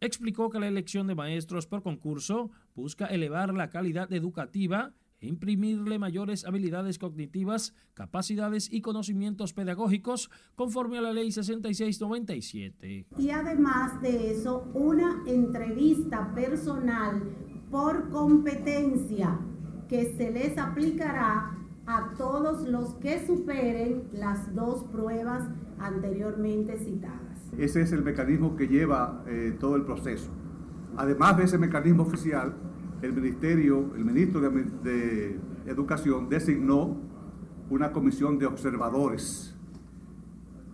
Explicó 0.00 0.50
que 0.50 0.58
la 0.58 0.66
elección 0.66 1.06
de 1.06 1.14
maestros 1.14 1.68
por 1.68 1.82
concurso 1.82 2.50
busca 2.74 3.06
elevar 3.06 3.54
la 3.54 3.70
calidad 3.70 4.12
educativa 4.12 4.92
imprimirle 5.22 5.98
mayores 5.98 6.44
habilidades 6.44 6.98
cognitivas, 6.98 7.74
capacidades 7.94 8.72
y 8.72 8.80
conocimientos 8.80 9.52
pedagógicos 9.52 10.30
conforme 10.54 10.98
a 10.98 11.02
la 11.02 11.12
ley 11.12 11.32
6697. 11.32 13.06
Y 13.18 13.30
además 13.30 14.00
de 14.02 14.32
eso, 14.32 14.70
una 14.74 15.22
entrevista 15.26 16.34
personal 16.34 17.22
por 17.70 18.10
competencia 18.10 19.38
que 19.88 20.14
se 20.16 20.30
les 20.30 20.58
aplicará 20.58 21.58
a 21.86 22.14
todos 22.16 22.68
los 22.68 22.94
que 22.94 23.26
superen 23.26 24.04
las 24.12 24.54
dos 24.54 24.84
pruebas 24.84 25.48
anteriormente 25.78 26.78
citadas. 26.78 27.40
Ese 27.58 27.82
es 27.82 27.92
el 27.92 28.02
mecanismo 28.02 28.56
que 28.56 28.68
lleva 28.68 29.24
eh, 29.26 29.56
todo 29.58 29.76
el 29.76 29.84
proceso. 29.84 30.30
Además 30.96 31.36
de 31.36 31.44
ese 31.44 31.58
mecanismo 31.58 32.02
oficial, 32.02 32.54
el 33.02 33.12
ministerio, 33.12 33.92
el 33.96 34.04
ministro 34.04 34.40
de, 34.40 35.38
Educación 35.66 36.28
designó 36.28 37.00
una 37.70 37.92
comisión 37.92 38.36
de 38.38 38.46
observadores 38.46 39.54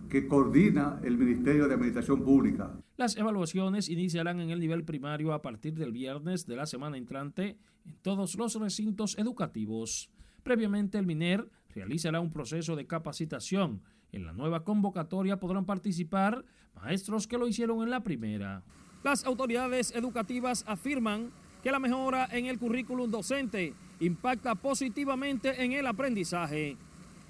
que 0.09 0.27
coordina 0.27 0.99
el 1.03 1.15
Ministerio 1.15 1.67
de 1.67 1.75
Administración 1.75 2.23
Pública. 2.23 2.71
Las 2.97 3.15
evaluaciones 3.15 3.87
iniciarán 3.87 4.39
en 4.39 4.49
el 4.49 4.59
nivel 4.59 4.83
primario 4.83 5.31
a 5.33 5.43
partir 5.43 5.75
del 5.75 5.91
viernes 5.91 6.47
de 6.47 6.55
la 6.55 6.65
semana 6.65 6.97
entrante 6.97 7.57
en 7.85 7.95
todos 8.01 8.35
los 8.35 8.55
recintos 8.55 9.15
educativos. 9.19 10.09
Previamente, 10.41 10.97
el 10.97 11.05
MINER 11.05 11.47
realizará 11.75 12.19
un 12.19 12.31
proceso 12.31 12.75
de 12.75 12.87
capacitación. 12.87 13.83
En 14.11 14.25
la 14.25 14.33
nueva 14.33 14.63
convocatoria 14.63 15.39
podrán 15.39 15.65
participar 15.65 16.43
maestros 16.75 17.27
que 17.27 17.37
lo 17.37 17.47
hicieron 17.47 17.83
en 17.83 17.91
la 17.91 18.01
primera. 18.01 18.63
Las 19.03 19.23
autoridades 19.23 19.93
educativas 19.95 20.65
afirman 20.67 21.31
que 21.63 21.71
la 21.71 21.79
mejora 21.79 22.27
en 22.31 22.45
el 22.45 22.57
currículum 22.57 23.09
docente 23.09 23.73
impacta 23.99 24.55
positivamente 24.55 25.63
en 25.63 25.73
el 25.73 25.87
aprendizaje. 25.87 26.77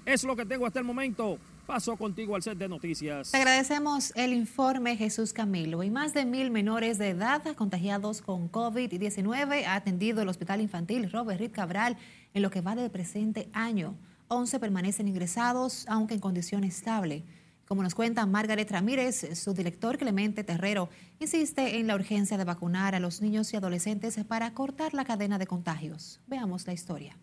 Es 0.04 0.24
lo 0.24 0.36
que 0.36 0.46
tengo 0.46 0.66
hasta 0.66 0.78
el 0.78 0.84
momento. 0.84 1.38
Paso 1.66 1.96
contigo 1.96 2.34
al 2.34 2.42
set 2.42 2.58
de 2.58 2.68
noticias. 2.68 3.30
Te 3.30 3.36
agradecemos 3.36 4.12
el 4.16 4.32
informe 4.32 4.96
Jesús 4.96 5.32
Camilo. 5.32 5.84
Y 5.84 5.90
más 5.90 6.14
de 6.14 6.24
mil 6.24 6.50
menores 6.50 6.98
de 6.98 7.10
edad 7.10 7.42
contagiados 7.54 8.22
con 8.22 8.50
COVID-19 8.50 9.66
ha 9.66 9.76
atendido 9.76 10.20
el 10.20 10.28
Hospital 10.28 10.60
Infantil 10.60 11.10
Robert 11.12 11.38
Reed 11.38 11.52
Cabral 11.52 11.96
en 12.34 12.42
lo 12.42 12.50
que 12.50 12.60
va 12.60 12.74
del 12.74 12.90
presente 12.90 13.48
año. 13.52 13.94
11 14.26 14.58
permanecen 14.58 15.06
ingresados, 15.06 15.84
aunque 15.88 16.14
en 16.14 16.20
condición 16.20 16.64
estable. 16.64 17.22
Como 17.70 17.84
nos 17.84 17.94
cuenta 17.94 18.26
Margaret 18.26 18.68
Ramírez, 18.68 19.38
su 19.38 19.54
director 19.54 19.96
Clemente 19.96 20.42
Terrero 20.42 20.88
insiste 21.20 21.78
en 21.78 21.86
la 21.86 21.94
urgencia 21.94 22.36
de 22.36 22.42
vacunar 22.42 22.96
a 22.96 22.98
los 22.98 23.22
niños 23.22 23.52
y 23.52 23.56
adolescentes 23.56 24.18
para 24.26 24.52
cortar 24.54 24.92
la 24.92 25.04
cadena 25.04 25.38
de 25.38 25.46
contagios. 25.46 26.18
Veamos 26.26 26.66
la 26.66 26.72
historia. 26.72 27.16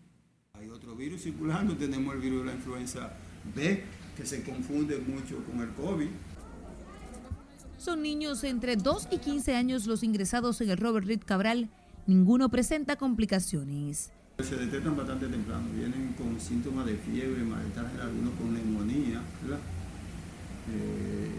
Hay 0.54 0.70
otro 0.70 0.96
virus 0.96 1.24
circulando, 1.24 1.76
tenemos 1.76 2.14
el 2.14 2.22
virus 2.22 2.40
de 2.40 2.46
la 2.46 2.54
influenza 2.54 3.12
B, 3.54 3.84
que 4.16 4.24
se 4.24 4.42
confunde 4.42 4.98
mucho 5.00 5.44
con 5.44 5.60
el 5.60 5.68
COVID. 5.74 6.08
Son 7.76 8.00
niños 8.00 8.42
entre 8.42 8.76
2 8.76 9.08
y 9.10 9.18
15 9.18 9.54
años 9.54 9.84
los 9.84 10.02
ingresados 10.02 10.62
en 10.62 10.70
el 10.70 10.78
Robert 10.78 11.06
Reed 11.06 11.24
Cabral. 11.26 11.68
Ninguno 12.06 12.48
presenta 12.48 12.96
complicaciones. 12.96 14.12
Se 14.38 14.56
detectan 14.56 14.96
bastante 14.96 15.26
temprano, 15.26 15.66
vienen 15.74 16.14
con 16.16 16.40
síntomas 16.40 16.86
de 16.86 16.94
fiebre, 16.94 17.44
malestar, 17.44 17.84
algunos 18.00 18.32
con 18.36 18.54
neumonía, 18.54 19.20
¿verdad? 19.42 19.58
Eh, 20.74 21.30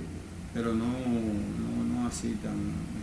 pero 0.53 0.73
no, 0.73 0.85
no, 0.85 1.83
no 1.93 2.07
así 2.07 2.29
tan 2.43 2.55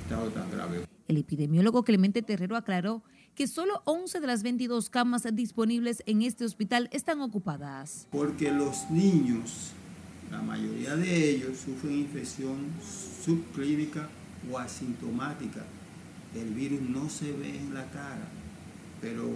estado 0.03 0.29
tan 0.31 0.51
grave. 0.51 0.85
El 1.09 1.17
epidemiólogo 1.19 1.85
Clemente 1.85 2.23
Terrero 2.23 2.57
aclaró 2.57 3.03
que 3.37 3.47
solo 3.47 3.83
11 3.85 4.19
de 4.21 4.27
las 4.27 4.43
22 4.43 4.89
camas 4.89 5.27
disponibles 5.33 6.03
en 6.07 6.23
este 6.23 6.45
hospital 6.45 6.89
están 6.91 7.21
ocupadas. 7.21 8.09
Porque 8.11 8.51
los 8.51 8.91
niños, 8.91 9.73
la 10.31 10.41
mayoría 10.41 10.97
de 10.97 11.31
ellos, 11.31 11.59
sufren 11.59 11.99
infección 11.99 12.57
subclínica 13.25 14.09
o 14.51 14.59
asintomática. 14.59 15.65
El 16.35 16.55
virus 16.55 16.81
no 16.81 17.11
se 17.11 17.31
ve 17.33 17.57
en 17.57 17.75
la 17.75 17.85
cara, 17.91 18.27
pero 19.01 19.29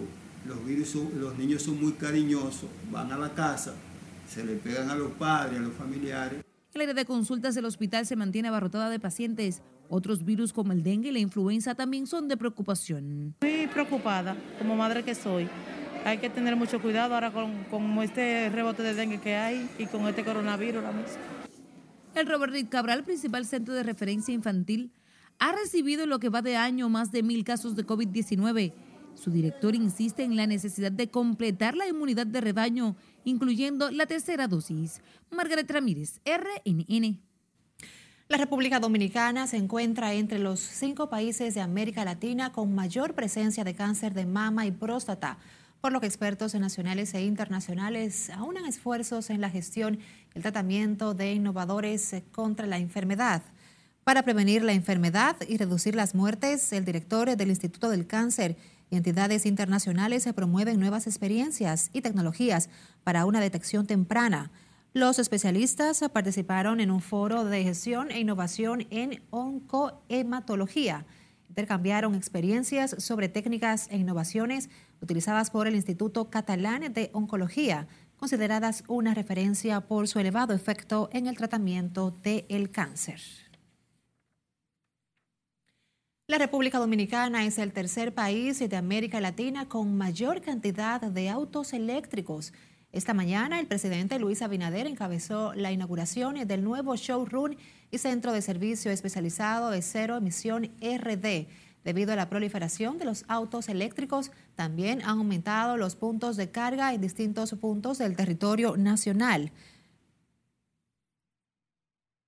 los, 0.47 0.65
virus 0.65 0.95
los 0.95 1.37
niños 1.37 1.63
son 1.63 1.81
muy 1.81 1.93
cariñosos, 1.93 2.71
van 2.91 3.13
a 3.13 3.19
la 3.19 3.35
casa, 3.35 3.75
se 4.29 4.45
le 4.45 4.55
pegan 4.55 4.91
a 4.91 4.95
los 4.95 5.13
padres, 5.13 5.59
a 5.59 5.63
los 5.63 5.75
familiares. 5.75 6.43
El 6.73 6.83
área 6.83 6.95
de 6.95 7.05
consultas 7.05 7.57
del 7.57 7.65
hospital 7.65 8.07
se 8.07 8.15
mantiene 8.15 8.47
abarrotada 8.47 8.91
de 8.91 9.01
pacientes. 9.01 9.61
Otros 9.89 10.25
virus 10.25 10.53
como 10.53 10.71
el 10.71 10.85
dengue 10.85 11.09
y 11.09 11.13
la 11.13 11.19
influenza 11.19 11.75
también 11.75 12.07
son 12.07 12.29
de 12.29 12.37
preocupación. 12.37 13.35
Muy 13.41 13.67
preocupada, 13.67 14.37
como 14.57 14.77
madre 14.77 15.03
que 15.03 15.17
soy. 15.17 15.49
Hay 16.05 16.19
que 16.19 16.31
tener 16.31 16.55
mucho 16.55 16.81
cuidado 16.81 17.15
ahora 17.15 17.33
con, 17.33 17.65
con 17.65 17.99
este 17.99 18.49
rebote 18.51 18.85
de 18.85 18.95
dengue 18.95 19.21
que 19.21 19.35
hay 19.35 19.69
y 19.79 19.87
con 19.87 20.07
este 20.07 20.25
coronavirus. 20.25 20.85
El 22.15 22.27
Robert 22.29 22.53
Reed 22.53 22.69
Cabral, 22.69 23.03
principal 23.03 23.45
centro 23.47 23.75
de 23.75 23.83
referencia 23.83 24.33
infantil, 24.33 24.93
ha 25.41 25.51
recibido 25.51 26.05
en 26.05 26.11
lo 26.11 26.21
que 26.21 26.29
va 26.29 26.41
de 26.41 26.57
año 26.57 26.89
más 26.89 27.11
de 27.11 27.25
mil 27.25 27.43
casos 27.43 27.75
de 27.75 27.85
COVID-19 27.85 28.73
su 29.15 29.31
director 29.31 29.75
insiste 29.75 30.25
en 30.25 30.37
la 30.37 30.47
necesidad 30.47 30.93
de 30.93 31.11
completar 31.11 31.77
la 31.77 31.87
inmunidad 31.87 32.27
de 32.27 32.41
rebaño, 32.41 32.97
incluyendo 33.25 33.91
la 33.91 34.07
tercera 34.07 34.49
dosis. 34.49 35.01
Margaret 35.31 35.71
Ramírez, 35.71 36.21
RNN. 36.25 37.21
La 38.29 38.37
República 38.37 38.79
Dominicana 38.79 39.49
se 39.49 39.57
encuentra 39.57 40.15
entre 40.15 40.39
los 40.39 40.61
cinco 40.61 41.11
países 41.11 41.55
de 41.55 41.61
América 41.61 42.05
Latina 42.05 42.53
con 42.53 42.73
mayor 42.75 43.15
presencia 43.15 43.65
de 43.65 43.75
cáncer 43.75 44.15
de 44.15 44.25
mama 44.25 44.67
y 44.67 44.71
próstata, 44.71 45.39
por 45.81 45.93
lo 45.93 46.01
que 46.01 46.07
expertos 46.07 46.55
nacionales 46.55 47.13
e 47.15 47.25
internacionales 47.25 48.31
aunan 48.31 48.67
esfuerzos 48.67 49.31
en 49.31 49.41
la 49.41 49.51
gestión 49.51 49.97
y 49.97 50.37
el 50.37 50.43
tratamiento 50.43 51.13
de 51.13 51.33
innovadores 51.33 52.15
contra 52.31 52.69
la 52.69 52.79
enfermedad. 52.79 53.43
Para 54.05 54.23
prevenir 54.23 54.63
la 54.63 54.75
enfermedad 54.75 55.37
y 55.49 55.57
reducir 55.57 55.95
las 55.95 56.15
muertes, 56.15 56.73
el 56.73 56.85
director 56.85 57.37
del 57.37 57.49
Instituto 57.49 57.91
del 57.91 58.07
Cáncer 58.07 58.57
y 58.91 58.97
entidades 58.97 59.47
internacionales 59.47 60.25
se 60.25 60.33
promueven 60.33 60.81
nuevas 60.81 61.07
experiencias 61.07 61.91
y 61.93 62.03
tecnologías 62.03 62.69
para 63.05 63.25
una 63.25 63.41
detección 63.41 63.87
temprana. 63.87 64.51
Los 64.93 65.21
especialistas 65.21 66.05
participaron 66.13 66.81
en 66.81 66.91
un 66.91 67.01
foro 67.01 67.45
de 67.45 67.63
gestión 67.63 68.11
e 68.11 68.19
innovación 68.19 68.87
en 68.91 69.23
oncohematología. 69.31 71.07
Intercambiaron 71.49 72.15
experiencias 72.15 72.97
sobre 72.99 73.29
técnicas 73.29 73.87
e 73.91 73.97
innovaciones 73.97 74.69
utilizadas 75.01 75.51
por 75.51 75.69
el 75.69 75.77
Instituto 75.77 76.29
Catalán 76.29 76.93
de 76.93 77.11
Oncología, 77.13 77.87
consideradas 78.17 78.85
una 78.89 79.15
referencia 79.15 79.81
por 79.81 80.09
su 80.09 80.19
elevado 80.19 80.53
efecto 80.53 81.09
en 81.13 81.27
el 81.27 81.37
tratamiento 81.37 82.11
del 82.11 82.71
cáncer. 82.71 83.21
La 86.31 86.39
República 86.39 86.79
Dominicana 86.79 87.45
es 87.45 87.59
el 87.59 87.73
tercer 87.73 88.15
país 88.15 88.61
de 88.61 88.77
América 88.77 89.21
Latina 89.21 89.69
con 89.69 89.99
mayor 89.99 90.41
cantidad 90.41 91.01
de 91.01 91.29
autos 91.29 91.73
eléctricos. 91.73 92.53
Esta 92.93 93.15
mañana 93.15 93.59
el 93.59 93.67
presidente 93.67 94.21
Luis 94.21 94.41
Abinader 94.41 94.87
encabezó 94.87 95.53
la 95.55 95.73
inauguración 95.73 96.37
del 96.47 96.63
nuevo 96.63 96.95
showroom 96.95 97.57
y 97.91 97.99
centro 97.99 98.33
de 98.33 98.43
servicio 98.43 98.93
especializado 98.93 99.71
de 99.71 99.83
cero 99.83 100.19
emisión 100.19 100.71
RD. 100.81 101.49
Debido 101.83 102.13
a 102.13 102.17
la 102.17 102.31
proliferación 102.31 102.99
de 102.99 103.07
los 103.07 103.25
autos 103.27 103.69
eléctricos, 103.69 104.31
también 104.55 105.03
han 105.03 105.19
aumentado 105.19 105.77
los 105.79 105.97
puntos 105.97 106.37
de 106.37 106.53
carga 106.53 106.95
en 106.95 107.01
distintos 107.01 107.51
puntos 107.55 107.99
del 107.99 108.15
territorio 108.15 108.77
nacional. 108.77 109.51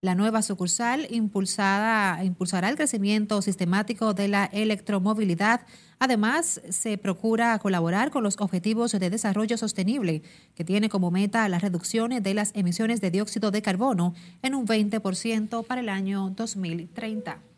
La 0.05 0.17
nueva 0.17 0.43
sucursal 0.43 1.07
impulsada, 1.11 2.25
impulsará 2.25 2.69
el 2.69 2.75
crecimiento 2.75 3.41
sistemático 3.41 4.15
de 4.15 4.27
la 4.27 4.47
electromovilidad. 4.47 5.61
Además, 6.01 6.61
se 6.71 6.99
procura 6.99 7.57
colaborar 7.61 8.11
con 8.11 8.25
los 8.25 8.35
objetivos 8.41 8.91
de 8.91 9.11
desarrollo 9.11 9.57
sostenible, 9.57 10.25
que 10.57 10.65
tiene 10.65 10.89
como 10.89 11.13
meta 11.13 11.49
las 11.49 11.63
reducciones 11.63 12.21
de 12.21 12.35
las 12.35 12.51
emisiones 12.57 13.01
de 13.01 13.13
dióxido 13.13 13.53
de 13.53 13.63
carbono 13.63 14.13
en 14.43 14.57
un 14.57 14.67
20% 14.67 15.65
para 15.65 15.81
el 15.81 15.89
año 15.89 16.31
2030. 16.31 17.52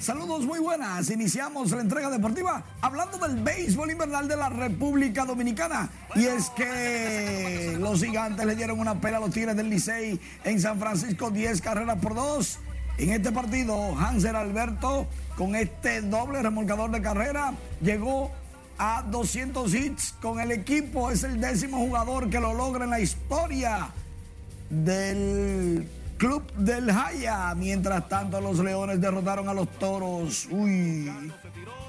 Saludos 0.00 0.44
muy 0.44 0.60
buenas. 0.60 1.10
Iniciamos 1.10 1.72
la 1.72 1.80
entrega 1.80 2.08
deportiva 2.08 2.62
hablando 2.80 3.18
del 3.18 3.42
béisbol 3.42 3.90
invernal 3.90 4.28
de 4.28 4.36
la 4.36 4.48
República 4.48 5.24
Dominicana. 5.24 5.90
Y 6.14 6.24
es 6.24 6.50
que 6.50 7.76
los 7.80 8.02
gigantes 8.02 8.46
le 8.46 8.54
dieron 8.54 8.78
una 8.78 9.00
pela 9.00 9.16
a 9.16 9.20
los 9.20 9.30
Tigres 9.30 9.56
del 9.56 9.68
Licey 9.68 10.20
en 10.44 10.60
San 10.60 10.78
Francisco, 10.78 11.30
10 11.30 11.60
carreras 11.60 11.98
por 11.98 12.14
2. 12.14 12.58
En 12.98 13.10
este 13.10 13.32
partido, 13.32 13.96
Hanser 13.98 14.36
Alberto, 14.36 15.08
con 15.36 15.56
este 15.56 16.00
doble 16.02 16.42
remolcador 16.42 16.92
de 16.92 17.02
carrera, 17.02 17.54
llegó 17.80 18.30
a 18.78 19.02
200 19.02 19.74
hits 19.74 20.14
con 20.22 20.38
el 20.38 20.52
equipo. 20.52 21.10
Es 21.10 21.24
el 21.24 21.40
décimo 21.40 21.78
jugador 21.78 22.30
que 22.30 22.38
lo 22.38 22.54
logra 22.54 22.84
en 22.84 22.90
la 22.90 23.00
historia 23.00 23.90
del 24.70 25.88
Club 26.18 26.42
del 26.56 26.92
Jaya. 26.92 27.54
Mientras 27.54 28.08
tanto, 28.08 28.40
los 28.40 28.58
Leones 28.58 29.00
derrotaron 29.00 29.48
a 29.48 29.54
los 29.54 29.68
Toros. 29.78 30.48
Uy, 30.50 31.10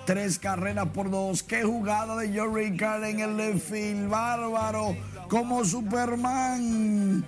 tres 0.06 0.38
carreras 0.38 0.88
por 0.89 1.10
dos. 1.10 1.42
Qué 1.42 1.63
jugada 1.63 2.15
de 2.15 2.30
Joe 2.38 2.54
Ricard 2.54 3.04
en 3.06 3.20
el 3.22 3.36
left 3.36 3.72
Bárbaro, 4.08 4.96
como 5.28 5.65
Superman. 5.65 7.26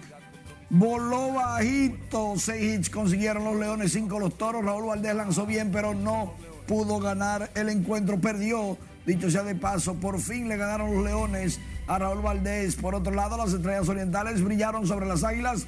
Voló 0.69 1.33
bajito. 1.33 2.35
Seis 2.37 2.75
hits 2.77 2.89
consiguieron 2.91 3.43
los 3.45 3.55
Leones, 3.55 3.91
cinco 3.91 4.19
los 4.19 4.37
Toros. 4.37 4.63
Raúl 4.63 4.85
Valdés 4.85 5.15
lanzó 5.15 5.47
bien, 5.47 5.71
pero 5.71 5.95
no 5.95 6.33
pudo 6.67 6.99
ganar 6.99 7.49
el 7.55 7.69
encuentro. 7.69 8.21
Perdió. 8.21 8.77
Dicho 9.03 9.31
sea 9.31 9.41
de 9.41 9.55
paso, 9.55 9.95
por 9.95 10.19
fin 10.19 10.47
le 10.47 10.57
ganaron 10.57 10.93
los 10.93 11.03
Leones 11.03 11.59
a 11.87 11.97
Raúl 11.97 12.21
Valdés. 12.21 12.75
Por 12.75 12.93
otro 12.93 13.11
lado, 13.11 13.35
las 13.35 13.51
estrellas 13.51 13.89
orientales 13.89 14.43
brillaron 14.43 14.85
sobre 14.85 15.07
las 15.07 15.23
águilas 15.23 15.65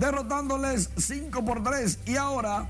derrotándoles 0.00 0.90
5 0.96 1.44
por 1.44 1.62
3. 1.62 2.00
Y 2.06 2.16
ahora 2.16 2.68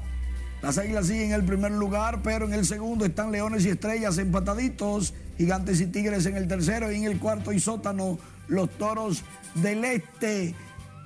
Las 0.61 0.77
Águilas 0.77 1.07
siguen 1.07 1.29
en 1.29 1.33
el 1.33 1.45
primer 1.45 1.73
lugar, 1.73 2.21
pero 2.23 2.45
en 2.45 2.53
el 2.53 2.67
segundo 2.67 3.07
están 3.07 3.33
Leones 3.33 3.65
y 3.65 3.71
Estrellas 3.71 4.19
empataditos, 4.19 5.15
Gigantes 5.39 5.81
y 5.81 5.87
Tigres 5.87 6.27
en 6.27 6.37
el 6.37 6.49
tercero 6.49 6.93
y 6.93 6.97
en 6.97 7.05
el 7.05 7.19
cuarto 7.19 7.53
y 7.53 7.61
sótano 7.61 8.19
los 8.49 8.69
Toros 8.71 9.23
del 9.55 9.85
Este. 9.85 10.55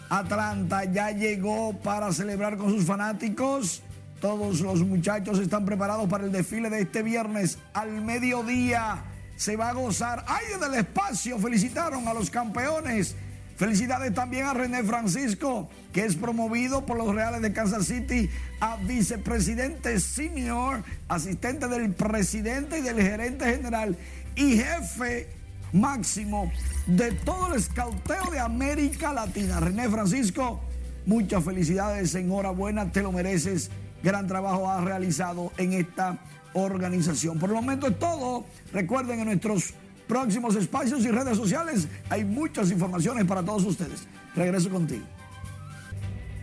Atlanta 0.09 0.85
ya 0.85 1.11
llegó 1.11 1.79
para 1.81 2.13
celebrar 2.13 2.57
con 2.57 2.71
sus 2.71 2.85
fanáticos. 2.85 3.83
Todos 4.21 4.61
los 4.61 4.81
muchachos 4.81 5.39
están 5.39 5.65
preparados 5.65 6.09
para 6.09 6.25
el 6.25 6.33
desfile 6.33 6.71
de 6.71 6.83
este 6.83 7.03
viernes 7.03 7.59
al 7.75 8.01
mediodía. 8.01 9.05
Se 9.37 9.57
va 9.57 9.69
a 9.69 9.73
gozar. 9.73 10.25
¡Ay, 10.27 10.45
del 10.61 10.75
espacio! 10.75 11.39
Felicitaron 11.39 12.09
a 12.09 12.15
los 12.15 12.31
campeones 12.31 13.15
Felicidades 13.57 14.13
también 14.13 14.47
a 14.47 14.55
René 14.55 14.83
Francisco, 14.83 15.71
que 15.93 16.05
es 16.05 16.17
promovido 16.17 16.85
por 16.87 16.99
los 16.99 17.15
Reales 17.15 17.41
de 17.41 17.53
Kansas 17.53 17.87
City 17.87 18.29
a 18.61 18.77
vicepresidente 18.79 20.01
senior, 20.01 20.83
asistente 21.09 21.69
del 21.69 21.93
presidente 21.93 22.79
y 22.79 22.83
del 22.83 23.01
gerente 23.01 23.45
general 23.45 23.97
y 24.35 24.57
jefe 24.57 25.29
máximo 25.73 26.51
de 26.87 27.13
todo 27.13 27.49
el 27.49 27.61
escauteo 27.61 28.31
de 28.33 28.41
América 28.41 29.13
Latina. 29.13 29.61
René 29.61 29.89
Francisco, 29.89 30.61
muchas 31.07 31.45
felicidades, 31.45 32.15
enhorabuena, 32.17 32.91
te 32.91 33.03
lo 33.03 33.13
mereces. 33.13 33.71
Gran 34.03 34.27
trabajo 34.27 34.69
has 34.69 34.83
realizado 34.83 35.53
en 35.59 35.75
esta 35.75 36.19
organización. 36.55 37.39
Por 37.39 37.51
el 37.51 37.57
momento 37.57 37.87
es 37.87 37.99
todo. 37.99 38.45
Recuerden 38.73 39.21
en 39.21 39.27
nuestros 39.27 39.75
próximos 40.07 40.57
espacios 40.57 41.05
y 41.05 41.11
redes 41.11 41.37
sociales. 41.37 41.89
Hay 42.11 42.25
muchas 42.25 42.71
informaciones 42.71 43.25
para 43.25 43.43
todos 43.43 43.65
ustedes. 43.65 44.07
Regreso 44.35 44.71
contigo. 44.71 45.05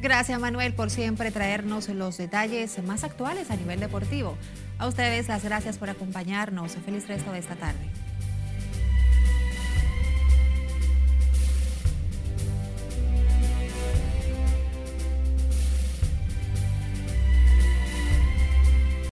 Gracias 0.01 0.39
Manuel 0.39 0.73
por 0.73 0.89
siempre 0.89 1.29
traernos 1.31 1.87
los 1.89 2.17
detalles 2.17 2.83
más 2.83 3.03
actuales 3.03 3.51
a 3.51 3.55
nivel 3.55 3.79
deportivo. 3.79 4.35
A 4.79 4.87
ustedes 4.87 5.27
las 5.27 5.43
gracias 5.43 5.77
por 5.77 5.91
acompañarnos. 5.91 6.71
Feliz 6.83 7.07
resto 7.07 7.31
de 7.31 7.39
esta 7.39 7.55
tarde. 7.55 8.00